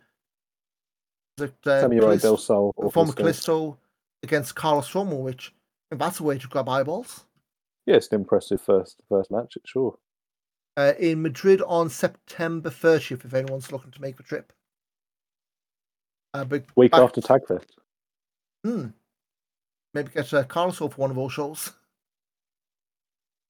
[1.36, 3.76] that uh, Samurai Del Sol former Kalisto
[4.22, 5.54] against Carlos Romo, which
[5.90, 7.24] that's a way to grab eyeballs.
[7.86, 9.98] Yeah, it's an impressive first first match, sure.
[10.76, 14.52] Uh, in Madrid on September 30th, if anyone's looking to make the trip.
[16.32, 17.02] Uh, but Week back...
[17.02, 17.66] after Tagfest.
[18.64, 18.86] Hmm.
[19.92, 21.72] Maybe get uh, Carlos for one of those shows.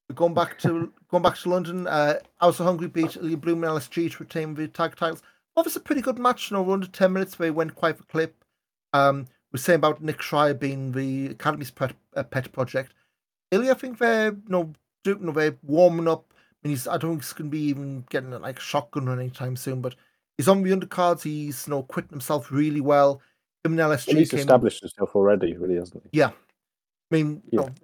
[0.09, 3.63] We're going back to going back to London, uh, House of Hungary beat Ilya Bloom
[3.63, 5.23] and LSG to retain the tag titles.
[5.23, 6.51] Well, Obviously, a pretty good match.
[6.51, 8.45] You know, under ten minutes, they went quite a clip.
[8.93, 12.95] Um, we're saying about Nick Schreier being the Academy's pet, uh, pet project.
[13.51, 14.73] Ilya, I think they're you know,
[15.05, 16.33] do, you know they're warming up.
[16.33, 19.21] I mean, he's I don't think he's going to be even getting like shotgun run
[19.21, 19.83] anytime soon.
[19.83, 19.95] But
[20.39, 21.23] he's on the undercards.
[21.23, 23.21] He's you know quitting himself really well.
[23.65, 26.19] Him and LSG well, he's came, established himself already, really, hasn't he?
[26.19, 26.33] Yeah, I
[27.11, 27.61] mean, yeah.
[27.61, 27.75] You know,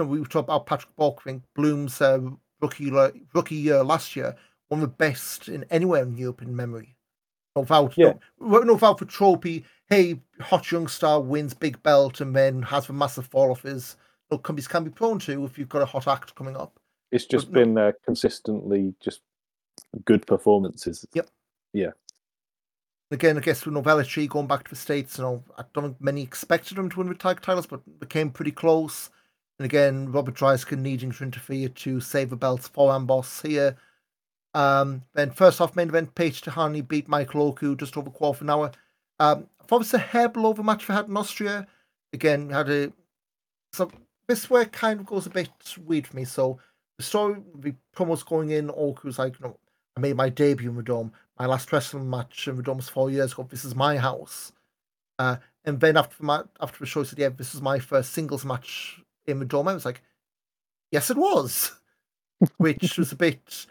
[0.00, 2.20] know, we talked about Patrick Borkvink, Bloom's uh,
[2.60, 4.34] rookie rookie year last year,
[4.68, 6.93] one of the best in anywhere in Europe in memory.
[7.56, 8.14] No vouch, yeah.
[8.40, 9.64] no, no vouch for trophy.
[9.88, 13.96] Hey, hot young star wins big belt and then has a massive fall off his.
[14.30, 16.80] No companies can be prone to if you've got a hot act coming up.
[17.12, 19.20] It's just but, been no, uh, consistently just
[20.04, 21.06] good performances.
[21.12, 21.28] Yep.
[21.72, 21.90] Yeah.
[23.10, 25.84] Again, I guess with Novella Tree going back to the States, you know, I don't
[25.84, 29.10] think many expected him to win the tag titles, but became pretty close.
[29.58, 33.76] And again, Robert Dreissker needing to interfere to save the belts for Amboss here.
[34.54, 38.42] Um, then first off, main event, Peter Tihanyi beat Michael Oku just over quarter of
[38.42, 38.72] an hour.
[39.18, 41.66] Um, was a hair below the match we had in Austria.
[42.12, 42.92] Again, had a
[43.72, 43.90] so
[44.28, 45.50] this way kind of goes a bit
[45.84, 46.24] weird for me.
[46.24, 46.58] So
[46.96, 49.58] the story, the promos going in, Oku was like, know,
[49.96, 51.12] I made my debut in the Dome.
[51.38, 53.46] My last wrestling match in the Dome was four years ago.
[53.50, 54.52] This is my house.
[55.18, 58.12] Uh, and then after the, ma- after the show, said, yeah, this is my first
[58.12, 59.68] singles match in the dome.
[59.68, 60.02] I was like,
[60.90, 61.72] yes, it was,
[62.58, 63.66] which was a bit.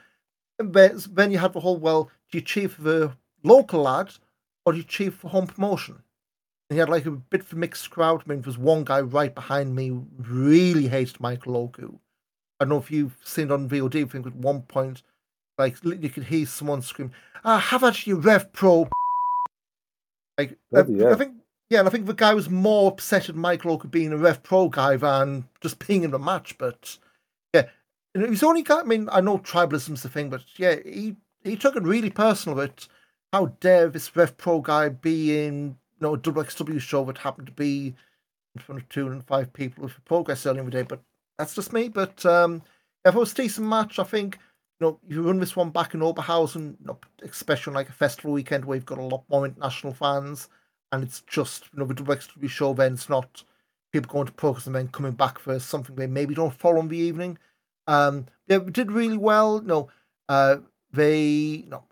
[0.72, 3.12] Then you had the whole well, do you cheer for the
[3.44, 4.14] local lad
[4.66, 6.04] or do you cheer for home promotion?
[6.70, 8.24] And you had like a bit of a mixed crowd.
[8.26, 11.98] I mean, there's one guy right behind me really hates Michael Oku.
[12.60, 14.06] I don't know if you've seen it on VOD.
[14.06, 15.04] I think at one point,
[15.58, 17.12] like you could hear someone scream,
[17.44, 18.88] "Ah, have at you, Rev Pro!"
[20.38, 20.84] Like uh.
[21.12, 21.36] I think
[21.70, 24.44] yeah, and I think the guy was more upset at Michael Oku being a Rev
[24.44, 26.58] Pro guy than just being in the match.
[26.58, 26.98] But
[28.16, 28.86] and he's only got.
[28.86, 32.58] I mean, I know tribalism's the thing, but yeah, he he took it really personal.
[32.58, 32.88] But
[33.32, 37.48] how dare this Rev Pro guy be in you know, a WXW show that happened
[37.48, 37.96] to be
[38.56, 41.02] in front of two and five people with progress earlier in the day, but
[41.38, 41.88] that's just me.
[41.90, 42.62] But um,
[43.06, 44.38] if it was a decent match, I think
[44.80, 47.94] you know you run this one back in Oberhausen, you know, especially on like a
[47.94, 50.50] festival weekend where you've got a lot more international fans,
[50.92, 53.44] and it's just you know the WXW show then it's not
[53.92, 56.88] people going to progress and then coming back for something they maybe don't follow in
[56.88, 57.38] the evening.
[57.88, 59.62] Um, yeah, did really well.
[59.62, 59.90] Know,
[60.30, 60.58] uh,
[60.92, 61.84] they you know,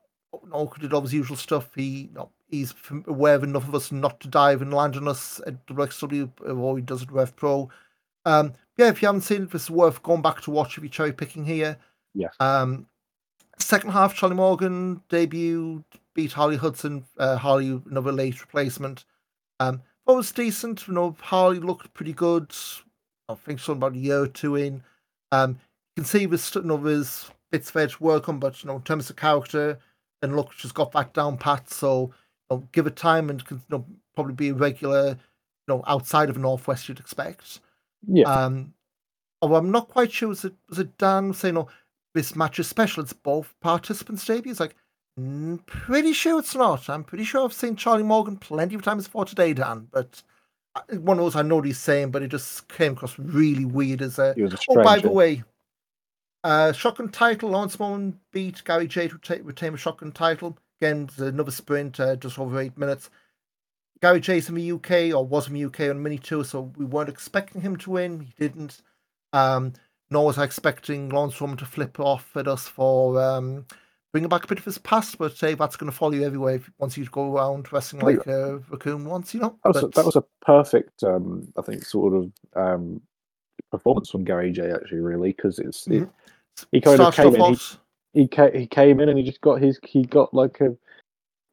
[0.52, 1.74] Ork did all his usual stuff.
[1.76, 2.74] He you know, he's
[3.08, 6.78] aware of enough of us not to dive and land on us at WXW, or
[6.78, 7.70] he does it with Pro.
[8.26, 10.90] Um, yeah, if you haven't seen it, it's worth going back to watch if you're
[10.90, 11.78] cherry picking here.
[12.14, 12.30] Yeah.
[12.40, 12.88] Um,
[13.58, 15.84] second half, Charlie Morgan debut
[16.14, 17.06] beat Harley Hudson.
[17.18, 19.06] Uh, Harley another late replacement.
[19.60, 20.88] Um, but was decent.
[20.88, 22.54] You know, Harley looked pretty good.
[23.30, 24.84] I think something about a year or two in.
[25.32, 25.60] Um,
[26.02, 29.10] can see there's know, there's bits there to work on, but you know, in terms
[29.10, 29.78] of character
[30.22, 31.70] and look, she's got that down pat.
[31.70, 32.12] So
[32.50, 33.86] you know, give it time and can you know,
[34.16, 35.18] probably be a regular, you
[35.68, 37.60] know, outside of Northwest you'd expect.
[38.08, 38.24] Yeah.
[38.24, 38.74] Um,
[39.42, 41.68] although I'm not quite sure, was it, was it Dan saying, no,
[42.16, 43.04] this match is special?
[43.04, 44.60] It's both participants' debuts?
[44.60, 44.76] Like,
[45.20, 46.90] mm, pretty sure it's not.
[46.90, 50.24] I'm pretty sure I've seen Charlie Morgan plenty of times before today, Dan, but
[50.76, 53.66] uh, one of those I know what he's saying, but it just came across really
[53.66, 54.34] weird as a.
[54.36, 55.44] A oh, by the way,
[56.44, 60.58] uh, shotgun title, Lawrence Morgan beat Gary J to ta- retain the shotgun title.
[60.82, 63.10] Again, another sprint, uh, just over eight minutes.
[64.02, 66.86] Gary J's in the UK, or was in the UK on Mini Tour, so we
[66.86, 68.22] weren't expecting him to win.
[68.22, 68.82] He didn't.
[69.32, 69.74] Um,
[70.10, 73.66] nor was I expecting Laurance Roman to flip off at us for um,
[74.12, 76.56] bringing back a bit of his past, but say that's going to follow you everywhere
[76.56, 79.58] if, once you go around wrestling like a raccoon once, you know?
[79.64, 83.02] That was, a, that was a perfect, um, I think, sort of um,
[83.72, 84.72] performance from Gary J.
[84.72, 86.10] Actually, really, because it's it, Mhm.
[86.72, 87.54] he kind of came in.
[88.14, 90.76] He, he came, he came in and he just got his he got like a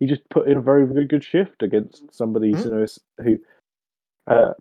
[0.01, 2.65] he just put in a very very good shift against somebody Mhm.
[2.65, 2.87] you know
[3.25, 3.39] who
[4.27, 4.53] uh,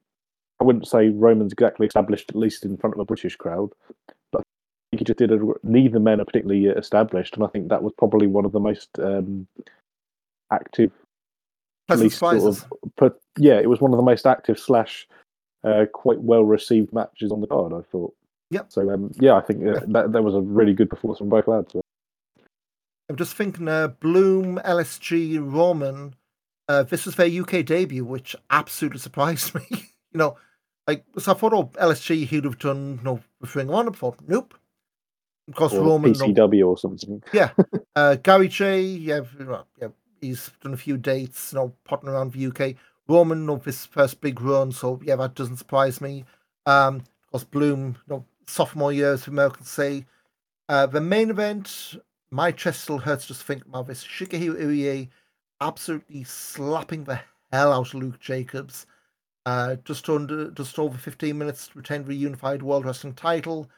[0.60, 3.72] I wouldn't say Roman's exactly established at least in front of a British crowd,
[4.32, 4.44] but I
[4.92, 7.94] think he just did a, neither men are particularly established, and I think that was
[7.98, 9.48] probably one of the most um,
[10.52, 10.92] active
[11.88, 15.08] Pleasant least sort of but yeah, it was one of the most active slash
[15.64, 17.74] uh, quite well received matches on the card.
[17.74, 18.14] I thought.
[18.52, 18.72] Yep.
[18.72, 21.48] So um, yeah, I think uh, that that was a really good performance from both
[21.48, 21.76] lads.
[23.10, 26.16] I'm just thinking uh, Bloom, LSG, Roman.
[26.68, 29.62] Uh, this was their UK debut, which absolutely surprised me.
[29.72, 30.38] you know,
[30.86, 33.92] like, so I thought, oh, LSG, he'd have done, you know, with Ring of Honor
[33.92, 34.16] before.
[34.28, 34.54] Nope.
[35.48, 37.24] Of course, Or Roman, no, PCW or something.
[37.34, 37.52] yeah.
[37.96, 39.22] Uh, Gary J, yeah,
[39.82, 39.88] yeah,
[40.22, 42.76] he's done a few dates, you know, potting around the UK.
[43.08, 46.26] Roman, of this first big run, so yeah, that doesn't surprise me.
[46.66, 50.06] Um, of course, Bloom, you know, sophomore year, as the say.
[50.70, 51.96] Uh, the main event,
[52.32, 54.04] my chest still hurts just thinking about this.
[54.04, 55.10] Shigehiro Irie
[55.62, 57.20] absolutely slapping the
[57.52, 58.86] hell out of Luke Jacobs.
[59.46, 63.70] Uh, just under, just over 15 minutes to retain the unified World Wrestling title.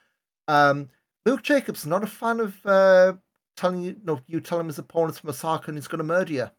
[0.48, 0.90] Um,
[1.26, 3.14] Luke Jacobs not a fan of uh,
[3.56, 6.34] telling you, no, you tell him his opponent's from Osaka and he's going to murder
[6.34, 6.50] you.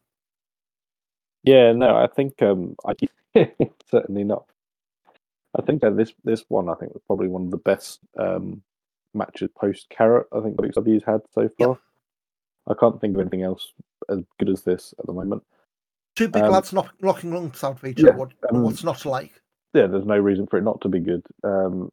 [1.43, 2.93] Yeah, no, I think um, I
[3.89, 4.45] certainly not.
[5.57, 8.61] I think that this this one I think was probably one of the best um,
[9.13, 10.27] matches post Carat.
[10.31, 11.77] I think WWE's had so far.
[12.67, 13.73] I can't think of anything else
[14.09, 15.43] as good as this at the moment.
[16.15, 17.23] Two big Um, lads knock, out
[17.63, 18.11] of each yeah.
[18.11, 19.41] What, um, what's not like?
[19.73, 21.23] yeah, there's no reason for it not to be good.
[21.43, 21.89] Um,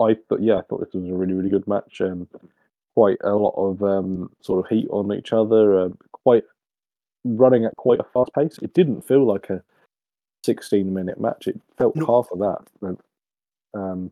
[0.00, 2.00] I thought, yeah, I thought this was a really, really good match.
[2.00, 2.28] Um,
[2.94, 5.80] quite a lot of um, sort of heat on each other.
[5.80, 6.44] Um, quite
[7.24, 8.58] running at quite a fast pace.
[8.62, 9.62] It didn't feel like a
[10.44, 11.46] 16 minute match.
[11.46, 12.06] It felt No.
[12.06, 12.58] half of that.
[12.80, 12.96] But,
[13.78, 14.10] um,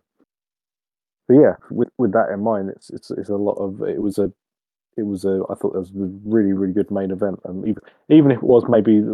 [1.28, 4.18] but yeah, with with that in mind, it's it's it's a lot of it was
[4.18, 4.32] a
[4.96, 7.40] it was a I thought it was a really really good main event.
[7.44, 9.04] And even even if it was maybe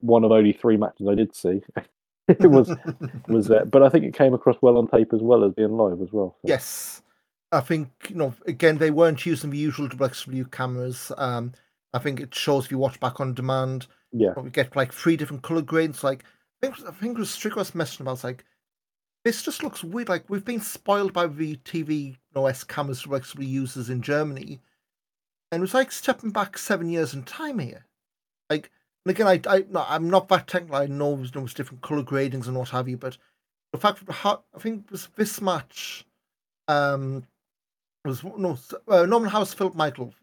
[0.00, 1.62] one of only three matches I did see,
[2.28, 2.72] it was
[3.28, 3.64] was there.
[3.64, 6.12] But I think it came across well on tape as well as being live as
[6.12, 6.36] well.
[6.42, 6.48] so.
[6.48, 7.02] Yes.
[7.52, 11.10] I think, you know, again, they weren't using the usual WXW cameras.
[11.18, 11.52] Um,
[11.92, 15.16] I think it shows if you watch back on demand, yeah, we get like three
[15.16, 16.04] different color grades.
[16.04, 16.24] Like,
[16.62, 18.44] I think, I think it was Strick was messing about, like,
[19.24, 20.08] this just looks weird.
[20.08, 24.60] Like, we've been spoiled by the TV OS cameras WXW uses in Germany.
[25.52, 27.84] And it was like stepping back seven years in time here.
[28.48, 28.70] Like,
[29.04, 30.76] and again, I, I, no, I'm not that technical.
[30.76, 33.18] I know there's, there's different color gradings and what have you, but
[33.72, 36.04] the fact that how, I think it was this match
[36.68, 37.24] um,
[38.04, 40.14] was no uh, Norman House, Philip Michael.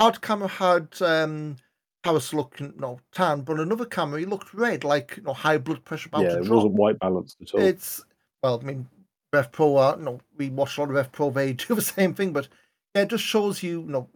[0.00, 1.56] Hard camera had um,
[2.04, 5.84] House looking no tan, but another camera he looked red, like you know high blood
[5.84, 6.56] pressure about yeah, it drop.
[6.56, 7.60] wasn't white balanced at all.
[7.60, 8.02] It's
[8.42, 8.88] well, I mean,
[9.30, 11.28] Rev Pro are you know we watch a lot of Rev Pro.
[11.28, 12.48] They do the same thing, but
[12.94, 14.08] yeah, it just shows you, you know,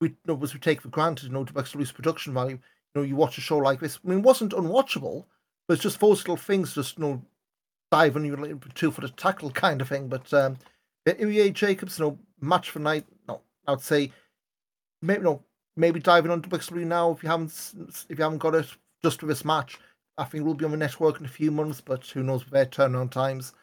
[0.00, 2.60] we you know, as we take for granted, you know, WXW's production value.
[2.94, 3.98] You know, you watch a show like this.
[4.04, 5.24] I mean, it wasn't unwatchable,
[5.66, 7.22] But it's just those little things, just you know,
[7.90, 10.06] dive on your two foot tackle kind of thing.
[10.06, 10.56] But um,
[11.04, 13.06] Irie Jacobs, you know, match for night.
[13.26, 14.12] No, I'd say
[15.02, 15.42] maybe know,
[15.76, 17.52] maybe diving on WXW now if you haven't
[18.08, 18.66] if you haven't got it
[19.02, 19.78] just for this match.
[20.18, 22.66] I think we'll be on the network in a few months, but who knows their
[22.66, 23.54] turnaround times.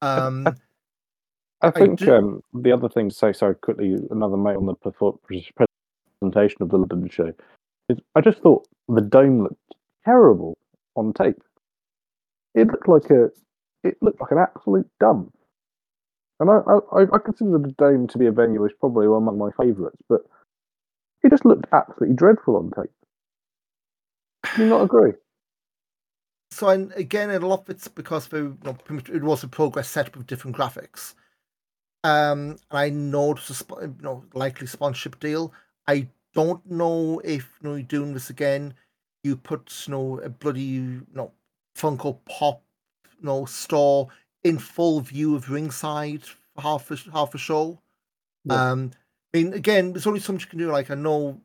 [0.00, 0.46] Um,
[1.60, 4.74] I think I um, the other thing to say, sorry, quickly, another mate on the
[4.74, 7.32] presentation of the London show
[7.88, 9.74] is I just thought the dome looked
[10.04, 10.56] terrible
[10.94, 11.42] on tape.
[12.54, 13.30] It looked like a,
[13.84, 15.34] it looked like an absolute dump.
[16.40, 16.60] And I,
[16.92, 19.98] I, I consider the dome to be a venue which probably one of my favourites,
[20.08, 20.22] but
[21.22, 22.92] it just looked absolutely dreadful on tape.
[24.56, 25.12] Do you not agree?
[26.50, 28.76] So and again, a lot of it's because you know,
[29.12, 31.14] it was a progress setup with different graphics.
[32.04, 35.52] Um, and I know it's a you know likely sponsorship deal.
[35.86, 38.74] I don't know if you know you're doing this again.
[39.24, 41.32] You put you know a bloody you know
[41.76, 42.62] Funko Pop
[43.20, 44.08] you know store
[44.44, 47.80] in full view of ringside for half a half a show.
[48.44, 48.70] Yeah.
[48.70, 48.92] Um,
[49.32, 50.70] I mean, again, there's only so much you can do.
[50.70, 51.40] Like I know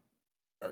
[0.61, 0.69] uh,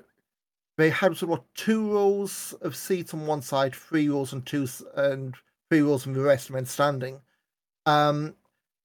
[0.78, 4.66] they had sort of two rows of seats on one side, three rows and two
[4.96, 5.34] and
[5.70, 7.20] three rows and the rest men standing.
[7.86, 8.34] Um,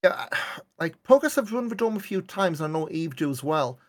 [0.03, 0.28] yeah,
[0.80, 2.61] like Progress have run the dome a few times.
[2.61, 3.80] And I know Eve do as well.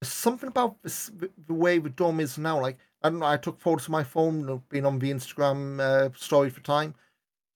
[0.00, 1.10] There's something about this,
[1.46, 2.60] the way the dome is now.
[2.60, 3.26] Like I don't know.
[3.26, 6.94] I took photos of my phone, being on the Instagram uh, story for time.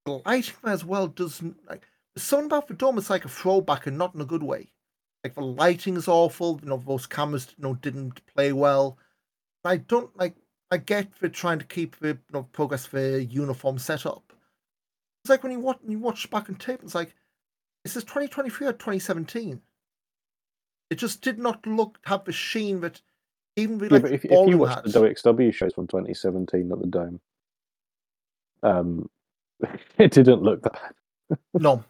[0.07, 1.87] The lighting as well doesn't like.
[2.17, 2.99] Something about the dome.
[2.99, 4.72] It's like a throwback and not in a good way.
[5.25, 6.59] Like the lighting is awful.
[6.63, 8.99] You know, those cameras, you know, didn't play well.
[9.65, 10.35] I don't like.
[10.71, 14.33] I get for trying to keep the you know, progress for uniform setup.
[15.23, 16.81] It's like when you watch you watch back on tape.
[16.83, 17.15] It's like,
[17.85, 19.61] is this 2023 or 2017?
[20.91, 23.01] It just did not look have the sheen that
[23.57, 24.85] even yeah, like if, if you watch had.
[24.85, 27.21] the WXW shows from 2017 at the Dome,
[28.63, 29.09] um,
[29.99, 30.95] it didn't look that.
[31.55, 31.85] no,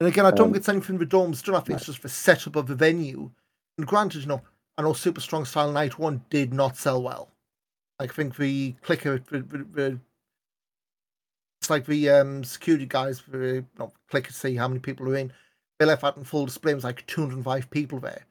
[0.00, 1.54] and again, I don't um, get anything from the domes done.
[1.54, 3.30] I think it's just the setup of the venue.
[3.76, 4.40] And granted, you know,
[4.78, 7.28] I know Super Strong Style Night One did not sell well.
[7.98, 9.98] I think the clicker, the, the, the,
[11.60, 15.06] it's like the um, security guys for you know, click to see how many people
[15.10, 15.32] are in.
[15.78, 16.72] They left out in full display.
[16.72, 18.24] It was like 205 people there.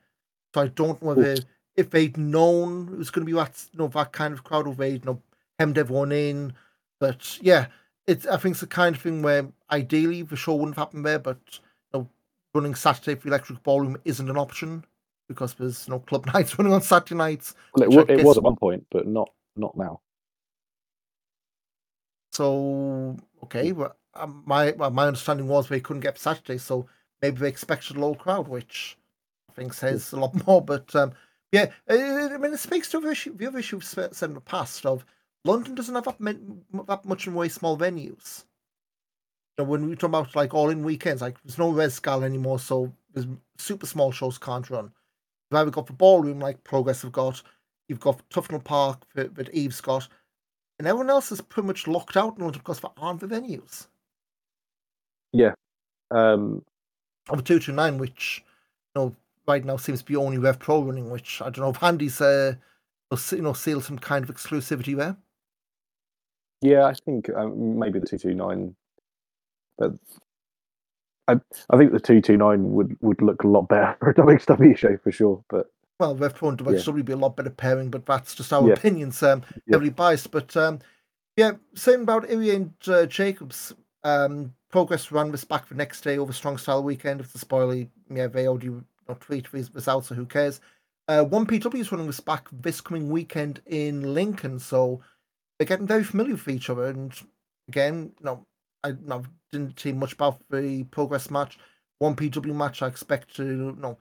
[0.55, 1.35] So I don't know whether
[1.77, 4.67] if they'd known it was going to be that you know that kind of crowd,
[4.67, 5.21] or they'd you know
[5.59, 6.53] hemmed everyone in.
[6.99, 7.67] But yeah,
[8.09, 11.05] it's I think it's the kind of thing where ideally the show wouldn't have happened
[11.05, 11.37] there, but
[11.93, 12.09] you know,
[12.53, 14.83] running Saturday for Electric Ballroom isn't an option
[15.27, 17.55] because there's no club nights running on Saturday nights.
[17.75, 20.01] Well, it, it was at one point, but not not now.
[22.31, 26.87] So okay, well, um, my my understanding was they couldn't get Saturday, so
[27.21, 28.97] maybe they expected a low crowd, which
[29.49, 30.63] I think says a lot more.
[30.63, 31.13] But um,
[31.51, 34.41] yeah, I mean, it speaks to the issue, the other issue we've said in the
[34.41, 35.05] past of
[35.45, 38.43] London doesn't have that, that much in way small venues.
[39.57, 42.23] You know, when we talk about like all in weekends, like there's no red scale
[42.23, 43.27] anymore, so there's
[43.57, 44.91] super small shows can't run.
[45.49, 47.41] You've either got the ballroom like Progress have got,
[47.87, 50.07] you've got Tufnell Park that, that Eve's got,
[50.77, 53.87] and everyone else is pretty much locked out in London because there aren't the venues.
[55.31, 55.53] Yeah.
[56.11, 56.63] Um
[57.29, 58.43] of two two nine, which
[58.95, 59.15] you know
[59.47, 62.19] right now seems to be only Rev Pro running, which I don't know if Andy's
[62.21, 62.55] uh
[63.31, 65.17] you know seal some kind of exclusivity there.
[66.61, 68.75] Yeah, I think um, maybe the two two nine,
[69.77, 69.93] but
[71.27, 71.39] I
[71.69, 74.77] I think the two two nine would would look a lot better for a WXW
[74.77, 75.43] show for sure.
[75.49, 75.67] But
[75.99, 77.03] well, Rev Pro and WXW yeah.
[77.03, 78.73] be a lot better pairing, but that's just our yeah.
[78.73, 79.21] opinions.
[79.23, 79.75] Um, yeah.
[79.75, 80.79] heavily biased, but um,
[81.37, 83.73] yeah, same about Irie and uh, Jacobs.
[84.03, 87.21] Um, Progress run was back for next day over Strong Style Weekend.
[87.21, 88.69] If the spoiler, yeah, they already
[89.07, 90.61] not tweet was out, so who cares?
[91.07, 95.01] Uh, 1PW is running this back this coming weekend in Lincoln, so
[95.59, 96.85] they're getting very familiar with each other.
[96.85, 97.13] And
[97.67, 98.45] again, you know,
[98.83, 98.93] I,
[99.51, 101.57] didn't see much about the progress match.
[102.01, 103.97] 1PW match, I expect to you know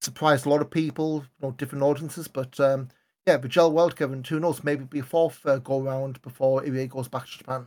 [0.00, 2.28] surprise a lot of people, you know, different audiences.
[2.28, 2.88] But um,
[3.26, 6.22] yeah, but gel well together, and who knows, maybe be a fourth uh, go round
[6.22, 7.66] before Irie goes back to Japan.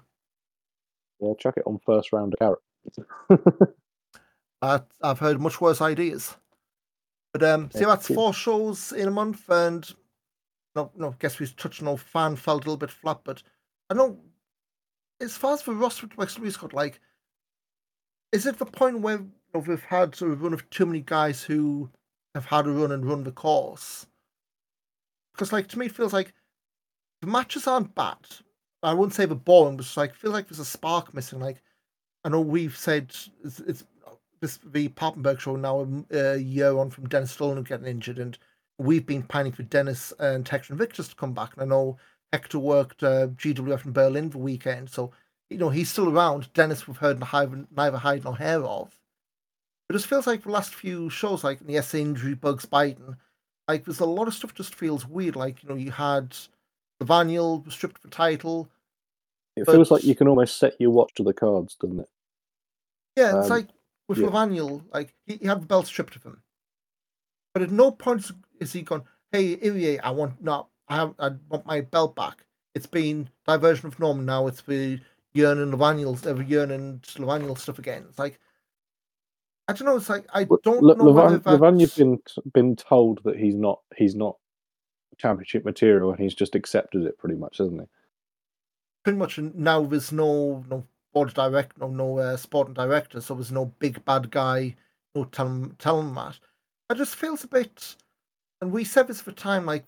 [1.19, 3.69] Yeah, chuck it on first round of Carat.
[4.61, 6.35] I, I've heard much worse ideas.
[7.33, 9.93] But um, so that's four shows in a month, and
[10.76, 13.41] no, no, guess we touched on fan felt a little bit flat, but
[13.89, 14.19] I know
[15.21, 16.99] as far as the roster to West Louis got like,
[18.32, 21.01] is it the point where you know, we've had sort of run of too many
[21.01, 21.89] guys who
[22.34, 24.05] have had a run and run the course?
[25.34, 26.34] Because like to me, it feels like
[27.21, 28.17] the matches aren't bad.
[28.84, 31.39] I wouldn't say they're boring, but like feel like there's a spark missing.
[31.39, 31.61] Like
[32.23, 33.84] I know we've said it's, it's
[34.41, 38.38] this the Papenburg show now um, a year on from Dennis Stolen getting injured, and
[38.78, 41.53] we've been pining for Dennis and Hector and Victor to come back.
[41.53, 41.97] And I know
[42.34, 45.11] Hector worked uh, GWF in Berlin the weekend, so
[45.49, 46.51] you know, he's still around.
[46.53, 48.99] Dennis, we've heard neither, hide nor hair of.
[49.89, 53.15] It just feels like the last few shows, like the S injury, Bugs Biden,
[53.67, 55.36] like there's a lot of stuff just feels weird.
[55.36, 56.36] Like you know, you had
[57.01, 58.69] Levaniel stripped for title.
[59.55, 62.09] It feels like you can almost set your watch to the cards, doesn't it?
[63.15, 63.67] Yeah, it's um, like
[64.07, 64.28] with yeah.
[64.28, 66.41] Levaniel, like he, he, had the belt stripped of him,
[67.56, 68.30] but at no point
[68.60, 72.45] is he gone, "Hey, Irie, I want not, I have, I want my belt back."
[72.76, 74.47] It's been diversion of Norman now.
[74.47, 74.99] It's the
[75.34, 78.06] Jurn and Levaniel's, every Jurn and Levaniel stuff again.
[78.10, 78.41] It's like
[79.70, 79.97] I don't know.
[79.97, 81.06] It's like I don't L- know.
[81.06, 82.20] Levan, Levaniel's been
[82.53, 84.38] been told that he's not he's not
[85.18, 87.88] championship material, and he's just accepted it pretty much, hasn't he?
[89.03, 89.39] Pretty much.
[89.39, 94.03] Now there's no no board direct, no no uh, sporting director, so there's no big
[94.06, 94.76] bad guy.
[95.16, 96.39] No telling telling that.
[96.89, 97.95] I just feels a bit.
[98.61, 99.86] And we said this for time, like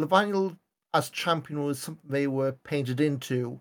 [0.00, 0.56] Levaniel
[0.92, 3.60] as champion was something they were painted into,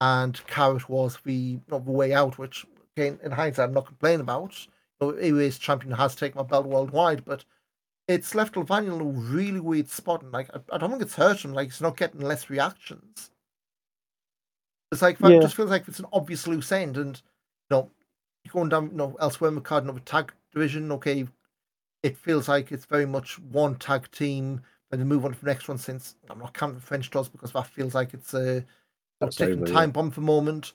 [0.00, 2.64] and Carat was the, know, the way out, which
[2.96, 4.54] again in hindsight I'm not complaining about
[5.00, 7.44] Airways champion has taken my belt worldwide, but
[8.06, 10.22] it's left Levaniel in a really weird spot.
[10.22, 11.52] And like, I, I, don't think it's hurt him.
[11.52, 13.30] Like, he's not getting less reactions.
[14.90, 15.28] It's like, yeah.
[15.28, 16.96] it just feels like it's an obvious loose end.
[16.96, 17.20] And,
[17.70, 17.90] you know,
[18.50, 21.26] going down, you know, elsewhere in the card, another tag division, okay,
[22.02, 24.60] it feels like it's very much one tag team.
[24.88, 27.52] When they move on to the next one, since I'm not counting French does because
[27.52, 28.64] that feels like it's a,
[29.20, 29.92] a ticking time yeah.
[29.92, 30.72] bomb for the moment.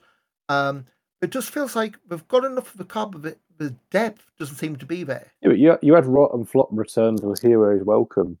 [0.48, 0.86] Um,
[1.20, 4.56] it just feels like we've got enough of the card, but the, the depth doesn't
[4.56, 5.32] seem to be there.
[5.40, 8.38] Yeah, but you, you had Rot and Flop return to the Heroes Welcome.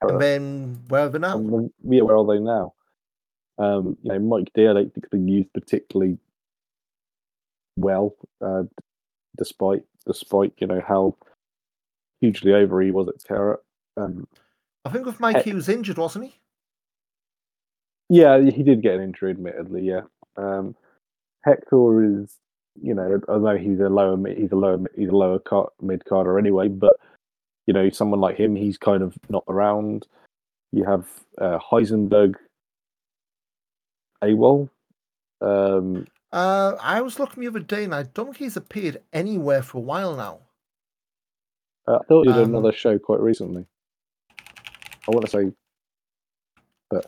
[0.00, 1.36] and then where are they now?
[1.36, 2.72] And, yeah, where are they now?
[3.58, 6.18] Um, you know, Mike D, I don't think been used particularly
[7.76, 8.64] well, uh,
[9.36, 11.16] despite despite you know how
[12.24, 13.60] hugely over he was at Carat.
[13.96, 14.26] Um,
[14.84, 16.34] I think with Mike, he was injured, wasn't he?
[18.08, 19.82] Yeah, he did get an injury, admittedly.
[19.82, 20.02] Yeah,
[20.36, 20.74] um,
[21.42, 22.36] Hector is,
[22.80, 26.38] you know, although he's a lower, he's a lower, he's a lower car, mid carder
[26.38, 26.68] anyway.
[26.68, 26.94] But
[27.66, 30.06] you know, someone like him, he's kind of not around.
[30.72, 31.06] You have
[31.38, 32.34] uh, Heisenberg,
[34.22, 34.68] AWOL.
[35.40, 39.62] Um, uh, I was looking the other day, and I don't think he's appeared anywhere
[39.62, 40.40] for a while now.
[41.86, 43.66] Uh, I thought he did um, another show quite recently.
[45.06, 45.52] I want to say,
[46.90, 47.06] but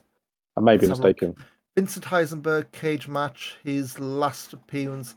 [0.57, 1.35] I may be mistaken.
[1.77, 5.15] Vincent Heisenberg cage match, his last appearance.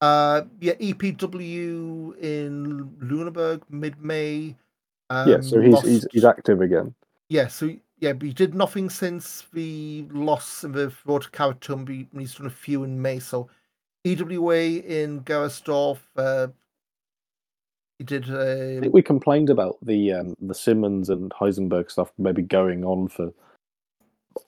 [0.00, 4.56] Uh, yeah, EPW in Lunenburg mid May.
[5.08, 5.86] Um, yeah, so he's, lost...
[5.86, 6.94] he's he's active again.
[7.28, 12.08] Yeah, so yeah, but he did nothing since the loss in the road to Karatumbi.
[12.16, 13.20] He's done a few in May.
[13.20, 13.48] So
[14.04, 15.98] EWA in Gersdorf.
[16.16, 16.48] Uh,
[17.98, 18.30] he did.
[18.30, 18.76] Uh...
[18.76, 23.08] I think we complained about the um, the Simmons and Heisenberg stuff maybe going on
[23.08, 23.32] for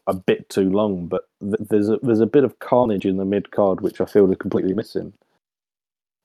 [0.06, 3.24] a bit too long, but th- there's a, there's a bit of carnage in the
[3.24, 5.12] mid card which I feel is completely missing.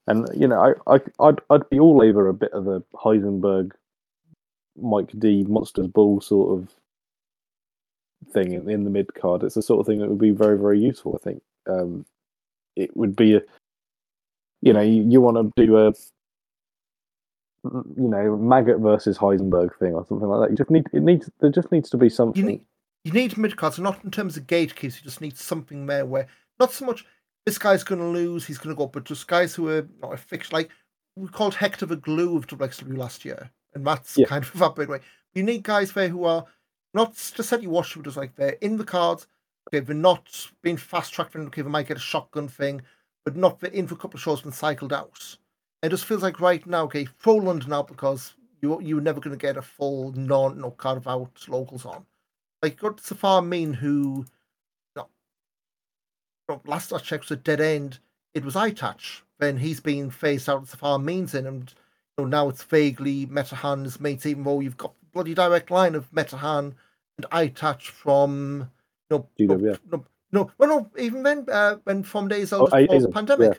[0.06, 3.72] And you know, I, I I'd I'd be all over a bit of a Heisenberg,
[4.76, 6.68] Mike D monsters ball sort of
[8.32, 9.42] thing in, in the mid card.
[9.42, 11.18] It's the sort of thing that would be very very useful.
[11.18, 12.04] I think um,
[12.76, 13.42] it would be a,
[14.60, 15.94] you know, you, you want to do a
[17.64, 20.50] you know maggot versus Heisenberg thing or something like that.
[20.50, 22.42] You just need it needs there just needs to be something.
[22.42, 22.60] You need,
[23.04, 24.96] you need mid cards, not in terms of gate gatekeepers.
[24.98, 26.26] You just need something there where
[26.58, 27.04] not so much
[27.46, 30.14] this guy's going to lose, he's going to go, but just guys who are not
[30.14, 30.52] a fixed.
[30.52, 30.70] Like
[31.16, 34.26] we called Hector the glue of WXW last year, and that's yeah.
[34.26, 35.00] kind of that way.
[35.34, 36.44] You need guys there who are
[36.92, 39.26] not just set you watch, but just like they're in the cards.
[39.68, 41.34] Okay, they're not being fast tracked.
[41.34, 42.82] Okay, they might get a shotgun thing,
[43.24, 45.36] but not they're in for a couple of shows and cycled out.
[45.84, 49.46] It just feels like right now, okay, Poland now because you you're never going to
[49.46, 52.06] get a full non no carve out locals on
[52.64, 54.24] like got Safar Mean who
[54.96, 55.04] you
[56.48, 57.98] know, last I checked was a dead end.
[58.32, 59.20] It was iTouch.
[59.38, 61.72] Then he's been phased out of Safar Means in and
[62.16, 66.10] you know, now it's vaguely Metehan's mates, even though you've got bloody direct line of
[66.12, 66.72] Metehan
[67.18, 68.70] and iTouch from
[69.10, 73.10] you know, no, no, no, well, no, even then, uh, when from days old oh,
[73.12, 73.58] pandemic, yeah.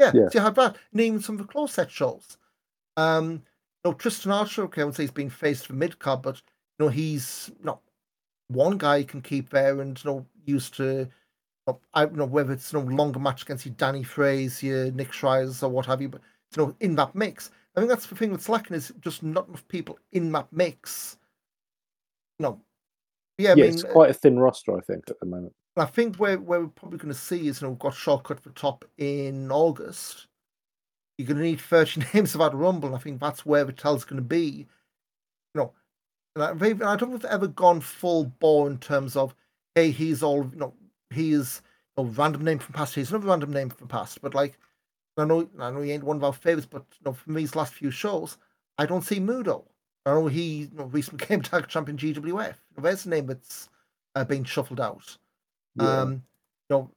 [0.00, 0.28] Yeah, yeah.
[0.28, 0.76] So you had that.
[0.92, 2.36] Name some of the close set shows.
[2.96, 3.42] Um,
[3.84, 6.36] no, Tristan Archer, okay, I would say he's been faced for mid card, but
[6.78, 7.80] you know, he's not
[8.48, 11.10] one guy you can keep there and you know used to you
[11.66, 15.12] know, I don't know whether it's you know longer match against you Danny Frazier, Nick
[15.12, 16.20] Schreiers or what have you, but
[16.56, 17.50] you know in that mix.
[17.76, 21.16] I think that's the thing that's lacking is just not enough people in that mix.
[22.38, 22.60] No.
[23.36, 25.52] Yeah, yeah I mean, it's quite a thin roster, I think, at the moment.
[25.76, 28.40] I think where, where we're probably going to see is, you know, we've got shortcut
[28.40, 30.28] for top in August.
[31.18, 33.72] You're going to need 30 names of that Rumble, and I think that's where the
[33.72, 34.66] tell's going to be.
[35.54, 35.72] You know,
[36.36, 39.34] and I, I don't think they've ever gone full bore in terms of,
[39.74, 40.74] hey, he's all, you know,
[41.10, 41.62] he is
[41.96, 42.94] no random name from past.
[42.94, 44.58] He's another random name from past, but like
[45.16, 47.54] I know I know he ain't one of our favorites, but you know, from these
[47.54, 48.36] last few shows,
[48.78, 49.64] I don't see Moodo.
[50.06, 52.24] I know he you know, recently came tag champion GWF.
[52.26, 53.68] You know, there's a name that's
[54.14, 55.16] uh, been shuffled out.
[55.76, 56.00] Yeah.
[56.02, 56.12] Um,
[56.70, 56.90] you know,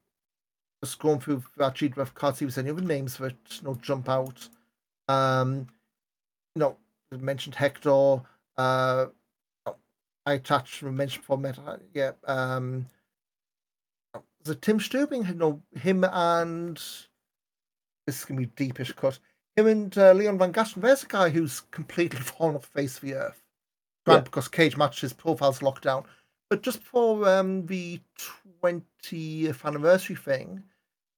[0.83, 3.75] just going through that GWF cards, see if there's any other names that you know
[3.81, 4.47] jump out.
[5.07, 5.67] Um,
[6.55, 6.77] you know,
[7.11, 8.21] mentioned Hector.
[8.57, 9.07] Uh,
[10.25, 11.79] I attached mentioned for Meta.
[11.93, 12.11] Yeah.
[12.27, 12.87] Um,
[14.43, 16.75] the Tim Stubing, you know, him and
[18.05, 19.19] this is gonna be deepish cut.
[19.55, 20.81] Him and uh, Leon van Gasteren.
[20.81, 23.41] There's a guy who's completely fallen off the face of the earth.
[24.05, 24.23] Grant, Yeah.
[24.23, 26.05] because Cage Match his profile's locked down.
[26.49, 27.99] But just for um, the
[28.63, 30.63] 20th anniversary thing,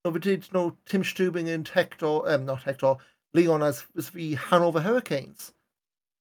[0.04, 2.96] so we did you know Tim Stubing and Hector, um, not Hector,
[3.34, 5.54] Leon as, as the Hanover Hurricanes.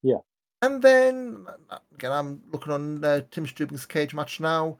[0.03, 0.19] Yeah.
[0.61, 1.47] And then
[1.95, 4.77] again, I'm looking on uh, Tim Stubing's cage match now.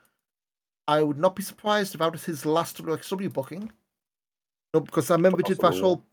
[0.87, 3.71] I would not be surprised if that was his last WXW booking.
[4.73, 6.03] No, because I remember we did that whole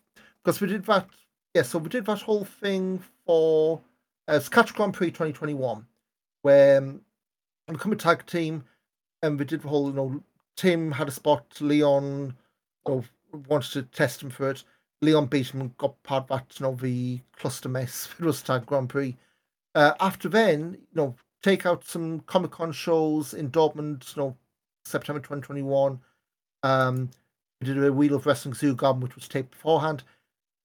[0.42, 1.06] because we did that.
[1.54, 3.80] Yeah, so we did that whole thing for
[4.28, 5.86] uh, Scotch Grand Prix 2021,
[6.42, 7.00] where um,
[7.68, 8.64] we become a tag team,
[9.22, 9.88] and we did the whole.
[9.88, 10.22] You know,
[10.56, 11.46] Tim had a spot.
[11.60, 12.36] Leon,
[12.86, 13.04] you know,
[13.48, 14.64] wanted to test him for it.
[15.02, 16.58] Leon beat him and got part of that.
[16.58, 18.08] You know, the cluster mess.
[18.18, 19.16] It was tag Grand Prix.
[19.74, 24.14] Uh, after then, you know, take out some Comic Con shows in Dortmund.
[24.16, 24.36] You know,
[24.84, 26.00] September 2021.
[26.62, 27.10] Um,
[27.60, 30.02] we did a Wheel of Wrestling Zoo Garden, which was taped beforehand.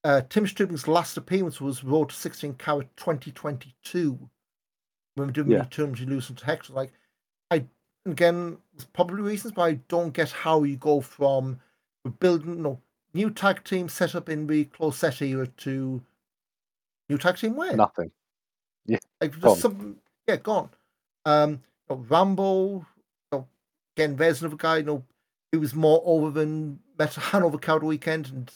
[0.04, 4.18] Uh, Tim Stubing's last appearance was Road to 16 Carat 2022.
[5.16, 5.64] When we did Yeah.
[5.66, 6.74] terms, you lose to Hector.
[6.74, 6.94] Like,
[7.50, 7.66] I,
[8.06, 11.60] again, there's probably reasons, but I don't get how you go from
[12.20, 12.82] building, you know,
[13.14, 16.02] new tag team set up in the close set era to
[17.10, 17.76] new tag team where?
[17.76, 18.12] Nothing.
[18.86, 19.42] Yeah, Like Gone.
[19.42, 19.98] just some,
[20.28, 20.70] yeah, gone.
[21.26, 22.70] Um, you know, Rambo.
[22.74, 22.86] You
[23.32, 23.48] know,
[23.96, 24.78] again, there's another guy.
[24.78, 25.04] You know,
[25.52, 28.52] who was more over than Meta Hanover Crowd Weekend, and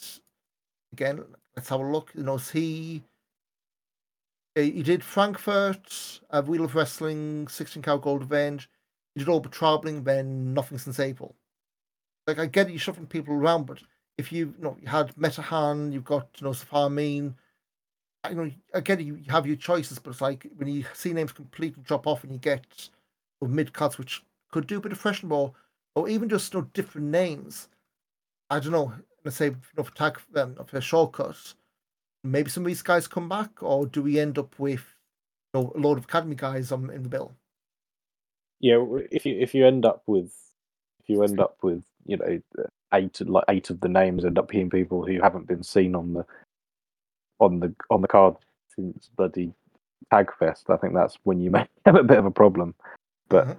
[0.92, 1.22] again,
[1.54, 2.10] let's have a look.
[2.14, 3.02] You know, is he?
[4.56, 8.70] Uh, He did Frankfurt, uh, Wheel of Wrestling, 16 Carat Gold Revenge.
[9.14, 11.34] He did all but traveling, then nothing since April.
[12.26, 13.78] Like I get it, you're shuffling people around, but
[14.18, 17.36] if you, you know, you had Metehan, you've got you know Mean,
[18.24, 21.82] I know it, you have your choices, but it's like when you see names completely
[21.84, 22.88] drop off and you get
[23.40, 25.54] mid cuts which could do a bit of freshen ball,
[25.94, 27.68] or even just you know, different names.
[28.50, 28.92] I don't know.
[29.24, 31.54] Let's say you know, for tag um, for a shortcut,
[32.32, 34.94] maybe some of these guys come back, or do we end up with
[35.54, 37.32] you know, a load of academy guys on in the bill?
[38.60, 40.32] Yeah, if you if you end up with
[41.00, 42.40] if you end up with you know
[42.94, 46.14] eight like eight of the names end up being people who haven't been seen on
[46.14, 46.24] the
[47.40, 48.36] on the on the card
[48.74, 49.52] since bloody
[50.12, 52.74] Tag Fest, I think that's when you may have a bit of a problem.
[53.28, 53.58] But Mhm.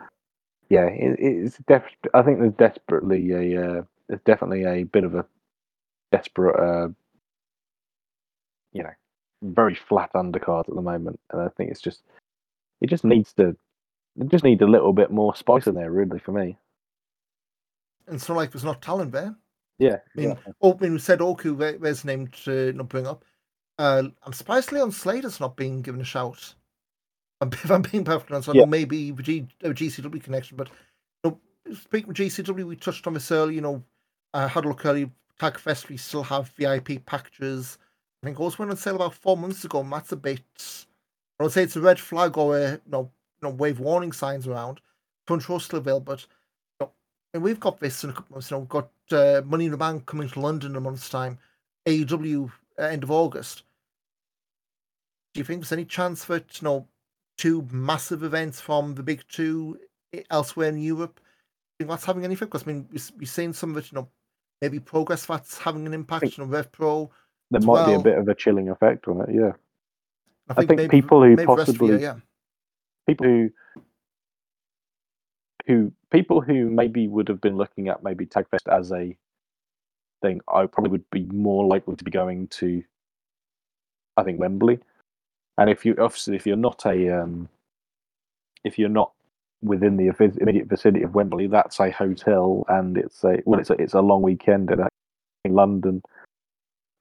[0.69, 1.83] yeah, it, it's def.
[2.13, 5.25] I think there's desperately a uh, there's definitely a bit of a
[6.11, 6.89] desperate, uh,
[8.77, 8.93] you know,
[9.43, 12.01] very flat undercard at the moment, and I think it's just
[12.81, 13.55] it just needs to
[14.19, 16.57] it just needs a little bit more spice in there, really, for me.
[18.07, 19.35] and so like there's not talent there.
[19.79, 20.53] Yeah, I mean, exactly.
[20.61, 23.23] oh, when we said Oku, where- where's the name to not bring up?
[23.77, 26.55] Uh, I'm surprised Leon Slater's not being given a shout.
[27.41, 28.61] I'm, if I'm being perfectly honest, I Yeah.
[28.61, 30.69] know maybe the G, uh, GCW connection, but
[31.23, 33.53] you know, speaking of GCW, we touched on this earlier.
[33.53, 33.83] You know,
[34.33, 35.11] I had a look earlier.
[35.39, 37.77] Tag Fest, we still have VIP packages.
[38.27, 40.41] I think also went on sale about four months ago, and that's a bit.
[41.39, 43.09] I would say it's a red flag or a you know,
[43.41, 44.81] you know wave warning signs around.
[45.27, 46.27] Control still available, but you
[46.81, 46.91] know,
[47.33, 48.51] and we've got this in a couple months.
[48.51, 51.07] You know, we've got uh, Money in the Bank coming to London in a month's
[51.09, 51.39] time.
[51.85, 53.63] AEW uh, end of August.
[55.33, 56.85] Do you think there's any chance for you know
[57.37, 59.79] two massive events from the big two
[60.29, 61.15] elsewhere in Europe?
[61.15, 62.51] Do you think that's having any effect?
[62.51, 63.89] Because I mean, we- we've seen some of it.
[63.93, 64.09] You know,
[64.61, 66.37] maybe Progress that's having an impact.
[66.37, 67.09] You know, Rev Pro.
[67.51, 69.29] There might be a bit of a chilling effect on it.
[69.33, 69.53] Yeah,
[70.49, 72.15] I think maybe, people who possibly- yeah.
[73.07, 73.49] people who
[75.65, 79.15] who people who maybe would have been looking at maybe Tagfest as a
[80.21, 82.83] thing, I probably would be more likely to be going to,
[84.15, 84.79] I think Wembley,
[85.57, 87.49] and if you obviously if you're not a um,
[88.63, 89.11] if you're not
[89.61, 93.73] within the immediate vicinity of Wembley, that's a hotel and it's a well it's a
[93.73, 94.79] it's a long weekend in,
[95.45, 96.01] in London,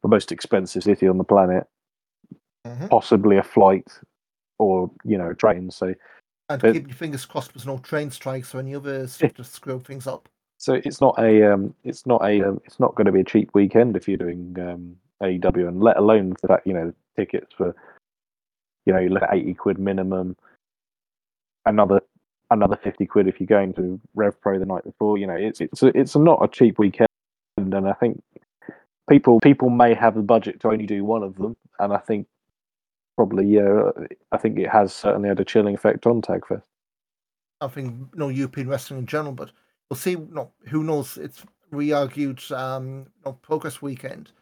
[0.07, 1.67] the most expensive city on the planet,
[2.67, 2.89] Mhm.
[2.91, 3.89] possibly a flight
[4.59, 5.71] or you know a train.
[5.71, 5.95] So
[6.49, 9.45] And but- keep your fingers crossed there's no train strikes or any other stuff to
[9.45, 10.29] screw things up.
[10.59, 13.25] So it's not a um, it's not a um, it's not going to be a
[13.25, 17.53] cheap weekend if you're doing um, AEW, and let alone for that you know tickets
[17.55, 17.75] for
[18.87, 20.37] you know you look at eighty quid minimum,
[21.67, 22.01] another
[22.51, 25.19] another fifty quid if you're going to Rev Pro the night before.
[25.19, 27.09] You know, it's it's a, it's not a cheap weekend,
[27.59, 28.23] and I think
[29.09, 32.27] people people may have the budget to only do one of them, and I think
[33.17, 33.91] probably yeah,
[34.33, 36.63] I think it has certainly had a chilling effect on Tagfest.
[37.61, 39.53] I think know European wrestling in general, but
[39.89, 40.17] we'll see.
[40.17, 41.17] Know, who knows?
[41.17, 44.33] It's re-argued um, you Progress Weekend.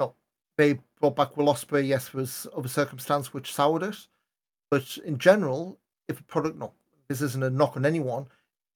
[0.00, 0.14] Know,
[0.56, 3.96] they brought back Will Ospreay, yes, was of a circumstance which soured it,
[4.70, 6.72] but in general, if a product, no,
[7.08, 8.26] this isn't a knock on anyone.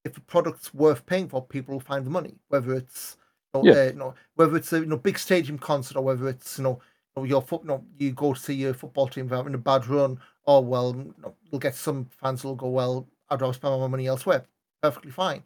[0.05, 2.35] If a product's worth paying for, people will find the money.
[2.49, 3.17] Whether it's
[3.63, 3.73] Yeah.
[3.73, 6.65] uh, you know whether it's a you know big stadium concert or whether it's you
[6.65, 6.81] know,
[7.17, 9.59] you know, your foot, you, know, you go to see your football team having a
[9.59, 10.19] bad run.
[10.47, 13.87] Oh well, you know, you'll get some fans who'll go, well, I'd rather spend my
[13.87, 14.47] money elsewhere.
[14.83, 15.43] Perfectly fine.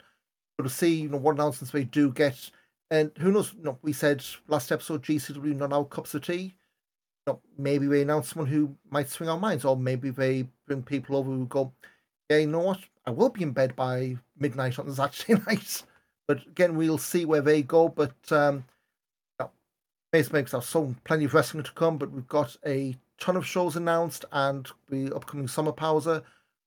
[0.57, 2.51] But to see you know what announcements we do get,
[2.91, 3.55] and who knows?
[3.55, 6.57] You know, we said last episode GCW not out cups of tea.
[7.27, 10.83] You know, maybe we announce someone who might swing our minds, or maybe they bring
[10.83, 11.73] people over who go,
[12.31, 12.81] yeah, you know what?
[13.07, 15.83] I will be in bed by midnight on Saturday night.
[16.31, 17.89] But again, we'll see where they go.
[17.89, 18.65] But um,
[20.13, 21.99] Mace makes our so plenty of wrestling to come.
[21.99, 26.23] But we've got a ton of shows announced and the upcoming summer pauser.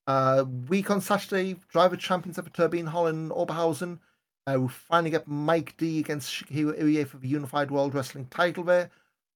[0.05, 3.99] Uh, week on Saturday, Drive of Champions at the Turbine Hall in Oberhausen.
[4.45, 8.65] Uh, we finally get Mike D against Shigehiro Irie for the Unified World Wrestling title
[8.65, 8.89] there.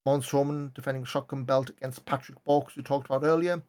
[0.06, 3.64] Laurance Roman defending shotgun belt against Patrick Bork, we talked about earlier.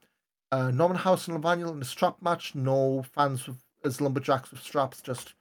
[0.50, 2.56] Uh, Norman Harras and Levaniel in a strap match.
[2.56, 5.00] No fans with, as lumberjacks with straps.
[5.00, 5.34] Just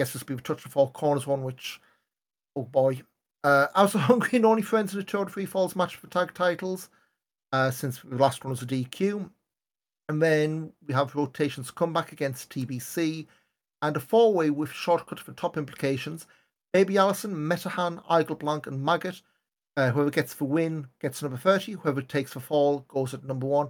[0.00, 1.78] guess this will be the touch the four corners one, which
[2.56, 3.02] oh boy.
[3.44, 6.06] Uh, I was hungry and only friends in a two out of falls match for
[6.06, 6.88] tag titles.
[7.52, 9.28] Uh, since the last one was a DQ.
[10.08, 13.26] And then we have rotations come back against TBC
[13.82, 16.26] and a four way with shortcut for top implications.
[16.72, 19.20] Baby Allison, Metehan, Aigle Blanc, and Maggot.
[19.76, 21.72] Uh, whoever gets the win gets number 30.
[21.72, 23.68] Whoever takes the fall goes at number one.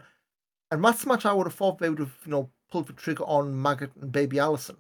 [0.71, 2.93] And that's the match I would have thought they would have, you know, pulled the
[2.93, 4.77] trigger on Maggot and Baby Allison.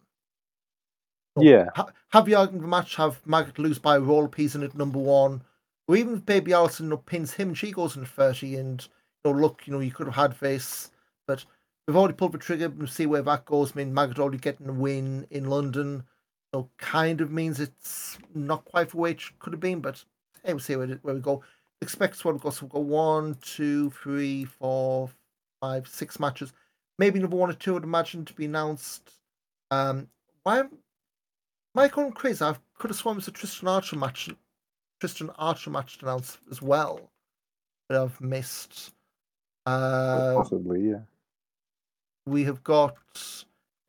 [1.36, 1.70] Yeah.
[1.74, 4.62] ha- have the argument of the match, have Maggot lose by a roll piece in
[4.62, 5.42] at number one.
[5.88, 8.56] Or even if Baby Allison you know, pins him, she goes in 30.
[8.56, 8.88] And,
[9.24, 10.90] you know, look, you know, you could have had this,
[11.26, 11.44] but
[11.86, 12.68] we've already pulled the trigger.
[12.68, 13.72] We'll see where that goes.
[13.72, 16.04] I mean, Maggot already getting a win in London.
[16.52, 20.04] So kind of means it's not quite the way it could have been, but
[20.44, 21.42] hey, we'll see where, where we go.
[21.80, 22.50] Expect squad to go.
[22.50, 25.10] So we've got one, two, three, four,
[25.60, 26.52] five, six matches.
[26.98, 29.10] Maybe number one or two, I'd imagine, to be announced.
[29.70, 30.08] Um,
[30.42, 30.64] why?
[31.74, 34.28] My own quiz, I could have sworn it was a Tristan Archer match,
[34.98, 37.10] Tristan Archer match announced as well,
[37.88, 38.92] that I've missed.
[39.66, 41.00] Uh, Possibly, yeah.
[42.26, 42.96] we have got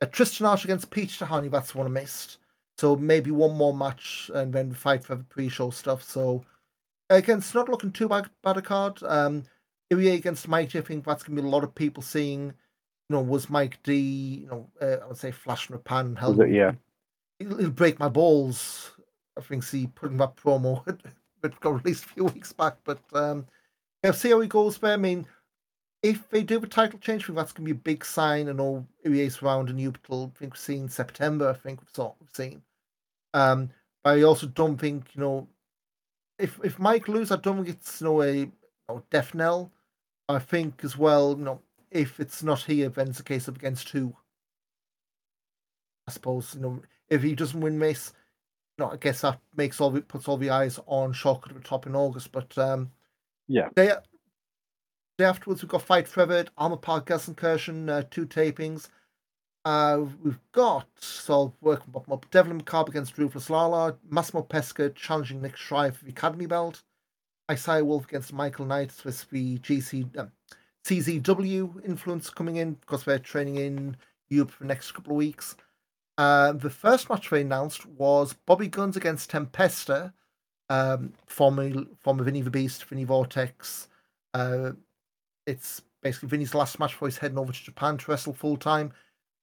[0.00, 1.50] a Tristan Archer against Peter Tihanyi.
[1.50, 2.38] That's the one I missed.
[2.78, 6.02] So maybe one more match and then fight for the pre-show stuff.
[6.02, 6.44] So
[7.10, 9.02] again, it's not looking too bad, bad a card.
[9.02, 9.44] Um,
[9.92, 12.46] Irie against Mike, I think that's gonna be a lot of people seeing.
[13.08, 14.40] You know, was Mike D?
[14.42, 16.06] You know, uh, I would say flash from a pan.
[16.06, 16.52] and Hell, Was it?
[16.54, 16.72] Yeah.
[17.50, 18.92] It'll, break my balls.
[19.36, 20.84] I think see putting that promo
[21.40, 22.76] that got released a few weeks back.
[22.84, 23.46] But um,
[24.02, 24.94] yeah, see how he goes there.
[24.94, 25.26] I mean,
[26.02, 28.48] if they do the title change, I think that's going to be a big sign.
[28.48, 30.32] I know Irie's around in Newport.
[30.34, 31.50] I think we've seen September.
[31.50, 32.62] I think we've sort of seen.
[33.34, 33.70] Um,
[34.02, 35.48] but I also don't think you know
[36.38, 38.52] if if Mike loses, I don't think it's you know a you
[38.88, 39.70] know, death knell.
[40.28, 41.60] I think as well, you know,
[41.90, 44.14] if it's not here, then it's a case of against who.
[46.08, 46.82] I suppose you know
[47.12, 48.12] if he doesn't win Mace,
[48.78, 51.54] you know, I guess that makes all the, puts all the eyes on Shock at
[51.54, 52.32] the top in August.
[52.32, 52.90] But um,
[53.48, 53.68] Yeah.
[53.76, 53.92] day,
[55.18, 58.88] day afterwards, we've got Fight Forever, Armor Park Gelsenkirchen, uh, two tapings.
[59.64, 62.28] Uh, we've got so I'll work them up.
[62.30, 66.82] Devlin McCarb against Ruthless Lala, Massimo Pesca challenging Nick Schreier for the Academy belt.
[67.50, 70.32] Isaiah Wolf against Michael Knight with the GC um,
[70.84, 73.96] CZW influence coming in because they're training in
[74.30, 75.54] Europe for the next couple of weeks.
[76.22, 80.12] Uh, the first match they announced was Bobby Gunns against Tempesta,
[80.68, 83.88] um, former former Vinny the Beast, Vinny Vortex.
[84.32, 84.70] Uh,
[85.48, 88.92] it's basically Vinny's last match before he's heading over to Japan to wrestle full time.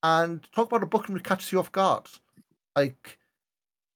[0.03, 2.07] And talk about a booking that catches you off guard.
[2.77, 3.19] Like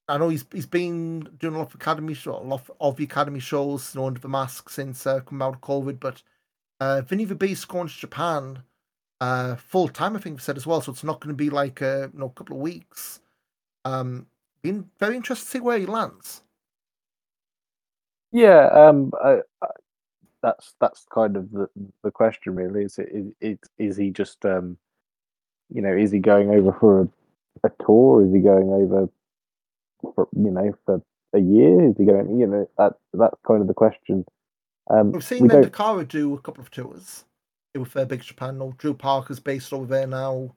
[0.10, 3.06] I know he's he's been doing a lot of academy show, a lot of the
[3.06, 6.02] academy shows, you know, under the mask since uh, coming out of COVID.
[6.02, 6.22] But
[6.82, 8.64] uh, Vinny the Beast going to Japan
[9.22, 10.82] uh, full time, I think we said as well.
[10.82, 13.20] So it's not going to be like a you know couple of weeks.
[13.86, 14.28] Um,
[14.62, 16.42] been very interested to see where he lands.
[18.32, 19.68] Yeah, um, I, I,
[20.42, 21.70] that's that's kind of the
[22.04, 22.84] the question, really.
[22.84, 24.78] Is it is, is, is he just um,
[25.74, 28.26] you know, is he going over for a, a tour?
[28.26, 29.10] Is he going over
[30.16, 31.02] for you know for
[31.34, 31.90] a year?
[31.90, 32.40] Is he going?
[32.40, 34.26] You know, that that's kind of the question.
[34.90, 37.24] Um, We've seen we Mendakara do a couple of tours
[37.76, 38.58] with uh, Big Japan.
[38.58, 40.56] No, Drew Parker's based over there now.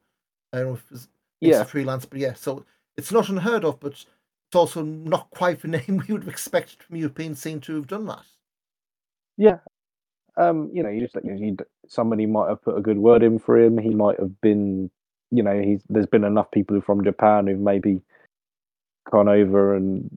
[0.52, 1.08] I don't know if it's,
[1.40, 1.62] Yeah.
[1.62, 2.34] it's freelance, but yeah.
[2.34, 2.64] So
[2.96, 4.06] it's not unheard of, but it's
[4.54, 8.06] also not quite the name we would have expected from European scene to have done
[8.06, 8.24] that.
[9.36, 9.58] Yeah.
[10.36, 11.24] Um, you know, you just like
[11.88, 13.78] somebody might have put a good word in for him.
[13.78, 14.90] He might have been,
[15.30, 18.02] you know, he's there's been enough people from Japan who've maybe
[19.10, 20.10] gone over and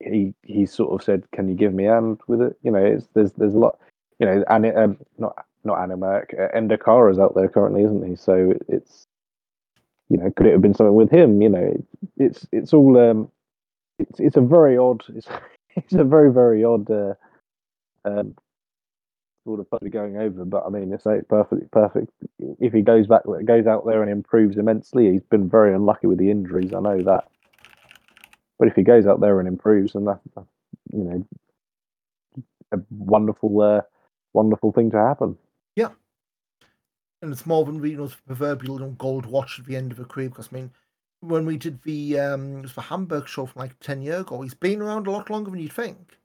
[0.00, 2.84] he he sort of said, "Can you give me a hand with it?" You know,
[2.84, 3.78] it's there's there's a lot,
[4.20, 8.16] you know, and um, not not Animac, uh, Endokara's out there currently, isn't he?
[8.16, 9.06] So it's
[10.08, 11.42] you know, could it have been something with him?
[11.42, 11.84] You know, it,
[12.16, 13.30] it's it's all um,
[13.98, 15.28] it's it's a very odd, it's
[15.76, 17.14] it's a very very odd uh,
[18.04, 18.34] um,
[19.44, 20.44] sort of probably going over.
[20.44, 22.10] But I mean, it's like perfectly perfect.
[22.58, 26.18] If he goes back, goes out there and improves immensely, he's been very unlucky with
[26.18, 26.72] the injuries.
[26.72, 27.28] I know that.
[28.58, 30.46] But if he goes out there and improves, then that's, that's
[30.92, 31.26] you know
[32.72, 33.80] a wonderful, uh,
[34.32, 35.36] wonderful thing to happen.
[35.78, 35.90] Yeah,
[37.22, 40.00] and it's more than you know proverbial you know, gold watch at the end of
[40.00, 40.28] a career.
[40.28, 40.72] Because I mean,
[41.20, 44.42] when we did the um, it was the Hamburg show from like ten years ago,
[44.42, 46.18] he's been around a lot longer than you'd think.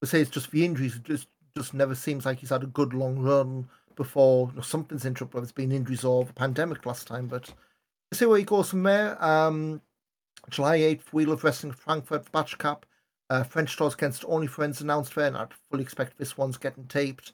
[0.00, 2.78] But say it's just the injuries; it just just never seems like he's had a
[2.78, 5.42] good long run before you know, something's in trouble.
[5.42, 7.52] It's been injuries or the pandemic last time, but
[8.10, 9.22] let's see where he goes from there.
[9.22, 9.82] Um,
[10.48, 12.84] July 8th, Wheel of Wrestling Frankfurt Batschkapp.
[13.30, 16.86] Uh, French Tours against Only Friends announced there, and I'd fully expect this one's getting
[16.86, 17.32] taped.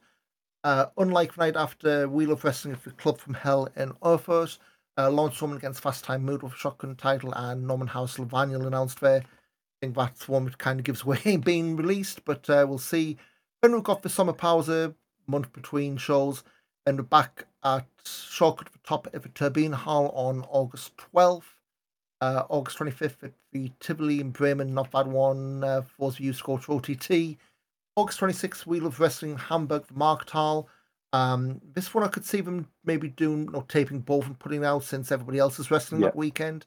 [0.63, 4.59] Uh, unlike right after Wheel of Wrestling the Club from Hell in Erfurt,
[4.99, 8.67] uh, Laurance Roman against Fast Time Mood with a shotgun title, and Norman Harras Levaniel
[8.67, 9.23] announced there.
[9.23, 13.17] I think that's one that kind of gives away being released, but uh, we'll see.
[13.63, 14.95] Then we've got the summer pause, a
[15.27, 16.45] month between shows,
[16.85, 21.55] and we're back at Shortcut at the top of the Turbine Hall on August 12th.
[22.21, 26.61] Uh, August 25th at the Tivoli in Bremen, not bad one uh, for you score
[26.69, 27.39] OTT.
[27.97, 30.67] August 26th, Wheel of Wrestling Hamburg, the Markthalle.
[31.13, 34.85] Um, this one I could see them maybe doing or taping both and putting out
[34.85, 36.13] since everybody else is wrestling Yep.
[36.13, 36.67] that weekend.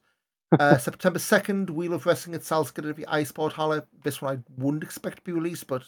[0.58, 3.80] Uh, September 2nd, Wheel of Wrestling at Salzgitter at the iSport Halle.
[4.02, 5.82] This one I wouldn't expect to be released, but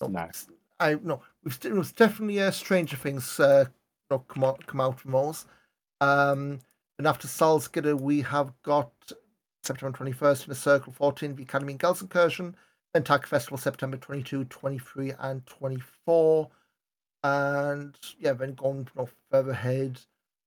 [0.00, 0.48] no, it's-
[0.80, 3.66] I no, we've it was definitely uh, Stranger Things uh,
[4.10, 5.46] know, come out come out from those.
[6.00, 6.58] Um,
[6.98, 8.90] and after Salzgitter, we have got
[9.62, 12.54] September 21st in the Circle 14, the Academy in Gelsenkirchen,
[12.94, 16.48] then Festival September 22, 23, and 24.
[17.24, 20.00] And yeah, then you know, further ahead,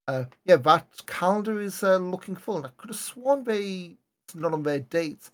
[0.08, 2.58] uh, yeah, that calendar is uh, looking full.
[2.58, 3.98] And I could have sworn they,
[4.34, 5.32] not on their dates,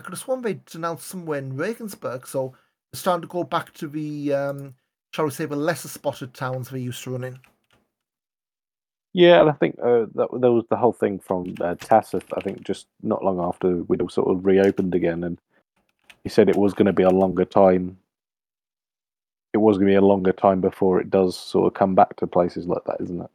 [0.00, 2.26] I could have sworn they'd announced somewhere in Regensburg.
[2.26, 2.54] So
[2.92, 4.74] starting to go back to the, um,
[5.12, 7.38] shall we say, the lesser spotted towns they used to run in.
[9.12, 12.24] Yeah, and I think uh, that there was the whole thing from uh, Tassif.
[12.36, 15.38] I think just not long after we'd all sort of reopened again, and
[16.26, 17.96] he said it was going to be a longer time.
[19.54, 22.16] It was going to be a longer time before it does sort of come back
[22.16, 23.30] to places like that, isn't it?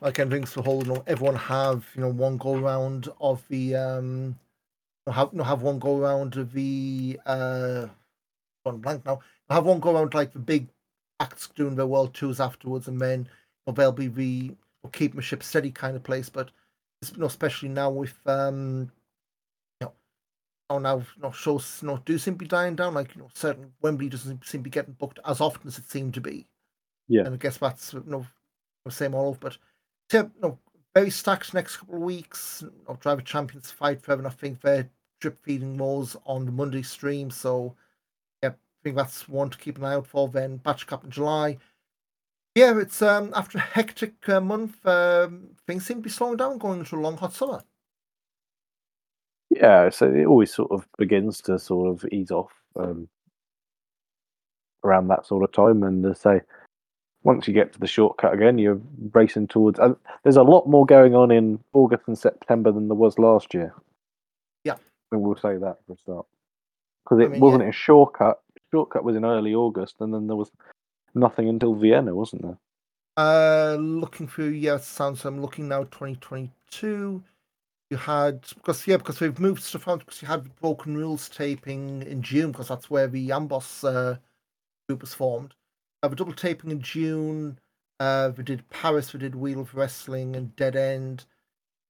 [0.00, 3.44] like and rings the whole you know everyone have you know one go round of
[3.50, 4.34] the um
[5.12, 7.86] have know, have one go round of the uh
[8.64, 9.20] gone blank now
[9.50, 10.68] have one go round like the big
[11.20, 13.28] acts doing their world tours afterwards and then
[13.66, 16.50] know, they'll be the know, keep my ship steady kind of place but
[17.20, 18.90] especially now with um
[20.78, 23.28] now you know, shows you know, do seem to be dying down like you know
[23.34, 26.46] certain Wembley doesn't seem to be getting booked as often as it seemed to be
[27.08, 27.24] Yeah.
[27.24, 28.26] and I guess that's you know
[28.84, 29.58] the same all over but
[30.12, 30.58] yeah, no,
[30.94, 32.64] very stacked next couple of weeks.
[32.88, 34.90] I'll Drive of Champions fight forever, and I think they're
[35.20, 37.30] drip feeding those on the Monday stream.
[37.30, 37.76] So,
[38.42, 40.28] yeah, I think that's one to keep an eye out for.
[40.28, 41.58] Then Batschkapp in July.
[42.54, 46.58] Yeah, it's um after a hectic uh, month, um, things seem to be slowing down
[46.58, 47.62] going into a long hot summer.
[49.50, 53.08] Yeah, so it always sort of begins to sort of ease off um,
[54.84, 56.40] around that sort of time, and uh, say
[57.22, 58.80] once you get to the shortcut again, you're
[59.12, 59.78] racing towards.
[59.78, 63.52] Uh, there's a lot more going on in August and September than there was last
[63.52, 63.74] year.
[64.64, 64.76] Yeah.
[65.10, 66.26] and we'll say that for a start
[67.04, 67.70] because I it mean, wasn't yeah.
[67.70, 68.40] a shortcut.
[68.70, 70.50] Shortcut was in early August, and then there was
[71.14, 72.58] nothing until Vienna, wasn't there?
[73.16, 75.24] Uh, looking through, yeah, sounds.
[75.24, 77.22] I'm looking now, 2022.
[77.90, 82.02] You had because yeah, because we've moved stuff around because you had Broken Rules taping
[82.02, 84.16] in June because that's where the Amboss uh,
[84.88, 85.54] group was formed.
[86.02, 87.58] Uh, the double taping in June.
[87.98, 89.12] Uh, we did Paris.
[89.12, 91.26] We did Wheel of Wrestling and Dead End.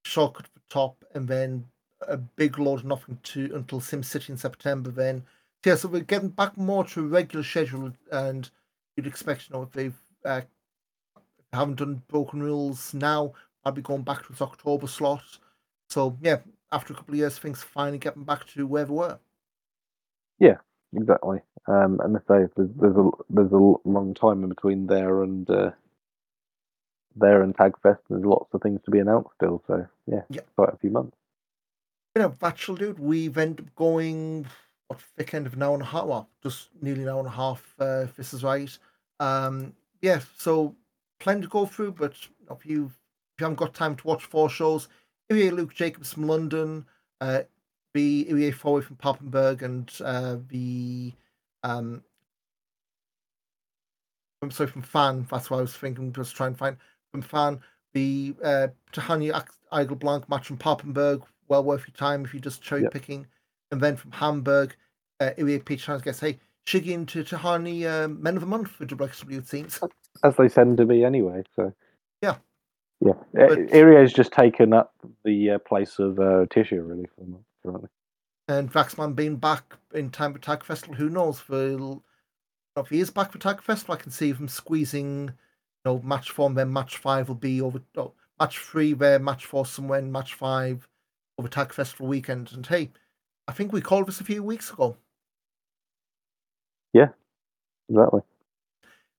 [0.05, 1.67] Shortcut for top, and then
[2.09, 4.91] a big load of nothing to until Sim City in September.
[4.91, 5.23] Then
[5.65, 8.49] yeah, so we're getting back more to a regular schedule, and
[8.97, 10.41] you'd expect you know if they've uh,
[11.53, 13.35] haven't done broken rules now.
[13.65, 15.23] I'll be going back to its October slot.
[15.91, 16.39] So yeah,
[16.73, 19.19] after a couple of years, things finally getting back to where they were.
[20.39, 20.59] Yeah,
[20.95, 21.41] exactly.
[21.67, 25.49] Um, and if they, there's, there's a there's a long time in between there and
[25.51, 25.71] uh,
[27.17, 27.99] there and Tagfest.
[28.09, 29.63] There's lots of things to be announced still.
[29.67, 30.43] So yeah, Yeah.
[30.57, 31.17] quite a few months.
[32.17, 34.47] You know, actual dude, we've ended up going
[34.89, 37.29] what thick end of an hour and a half, well, just nearly an hour and
[37.29, 37.75] a half.
[37.81, 38.77] Uh, if this is right.
[39.21, 40.75] Um, yeah, so
[41.21, 42.15] plenty to go through, but
[42.51, 44.89] if you if you haven't got time to watch four shows,
[45.31, 46.85] Irie Luke Jacobs from London,
[47.21, 47.43] uh,
[47.95, 51.13] the Irie Foy from Papenburg, and uh, the
[51.63, 52.03] um,
[54.43, 55.27] I'm sorry from Fan.
[55.31, 56.13] That's what I was thinking.
[56.13, 56.77] Just try and find
[57.13, 57.61] from Fan
[57.93, 61.23] the uh, Tihanyi Aigle Blanc match from Papenburg.
[61.49, 62.93] Well worth your time if you're just cherry Yep.
[62.93, 63.27] picking.
[63.73, 64.75] And then from Hamburg,
[65.21, 68.87] uh, Irie Peach Chance gets hey Shiggy into Tihanyi uh, Men of the Month for
[68.87, 69.81] WXW it seems.
[70.25, 71.43] as they tend to be anyway.
[71.57, 71.73] So
[72.23, 72.37] Yeah.
[73.01, 73.13] Yeah.
[73.33, 74.95] But- has just taken up
[75.25, 77.89] the uh, place of uh, Tisha really for them currently.
[78.49, 81.41] and Vaxman being back in time for Tag Festival, who knows?
[81.41, 82.01] For
[82.77, 85.33] if he is back for Tag Festival, I can see him squeezing, you
[85.85, 87.81] know, match four, and then match five will be over.
[87.97, 90.89] Oh, match three there, match four somewhere, and match five
[91.39, 92.53] over Tag Festival weekend.
[92.53, 92.91] And hey,
[93.49, 94.97] I think we called this a few weeks ago.
[96.93, 97.09] Yeah,
[97.89, 98.21] exactly.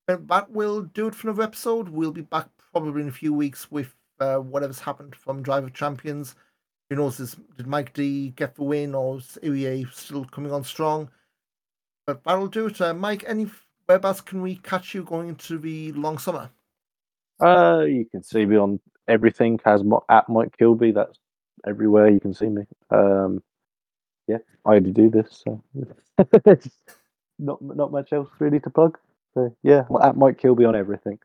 [0.08, 1.90] And that will do it for another episode.
[1.90, 5.74] We'll be back probably in a few weeks with uh, whatever's happened from Drive of
[5.74, 6.36] Champions.
[6.90, 7.20] Who knows?
[7.20, 11.10] Is, did Mike D get the win or is Irie still coming on strong?
[12.06, 12.82] But that'll do it.
[12.82, 13.50] Uh, Mike, any
[13.88, 16.50] whereabouts can we catch you going into the long summer?
[17.40, 20.92] Uh, you can see me on everything as at Mike Kilby.
[20.92, 21.18] That's
[21.68, 22.64] everywhere you can see me.
[22.90, 23.42] Um,
[24.28, 25.64] yeah, I already do this, so
[27.40, 28.98] not not much else really to plug.
[29.34, 31.20] So yeah, at Mike Kilby on everything.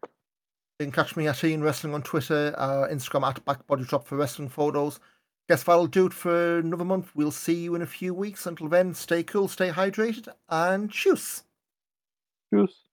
[0.79, 4.17] You can catch me at Ian Wrestling on Twitter, uh, Instagram at Backbody Drop for
[4.17, 5.01] wrestling photos.
[5.49, 7.13] Guess that'll do it for another month.
[7.15, 8.47] We'll see you in a few weeks.
[8.47, 11.45] Until then, stay cool, stay hydrated, and choose.
[12.53, 12.86] Cheers.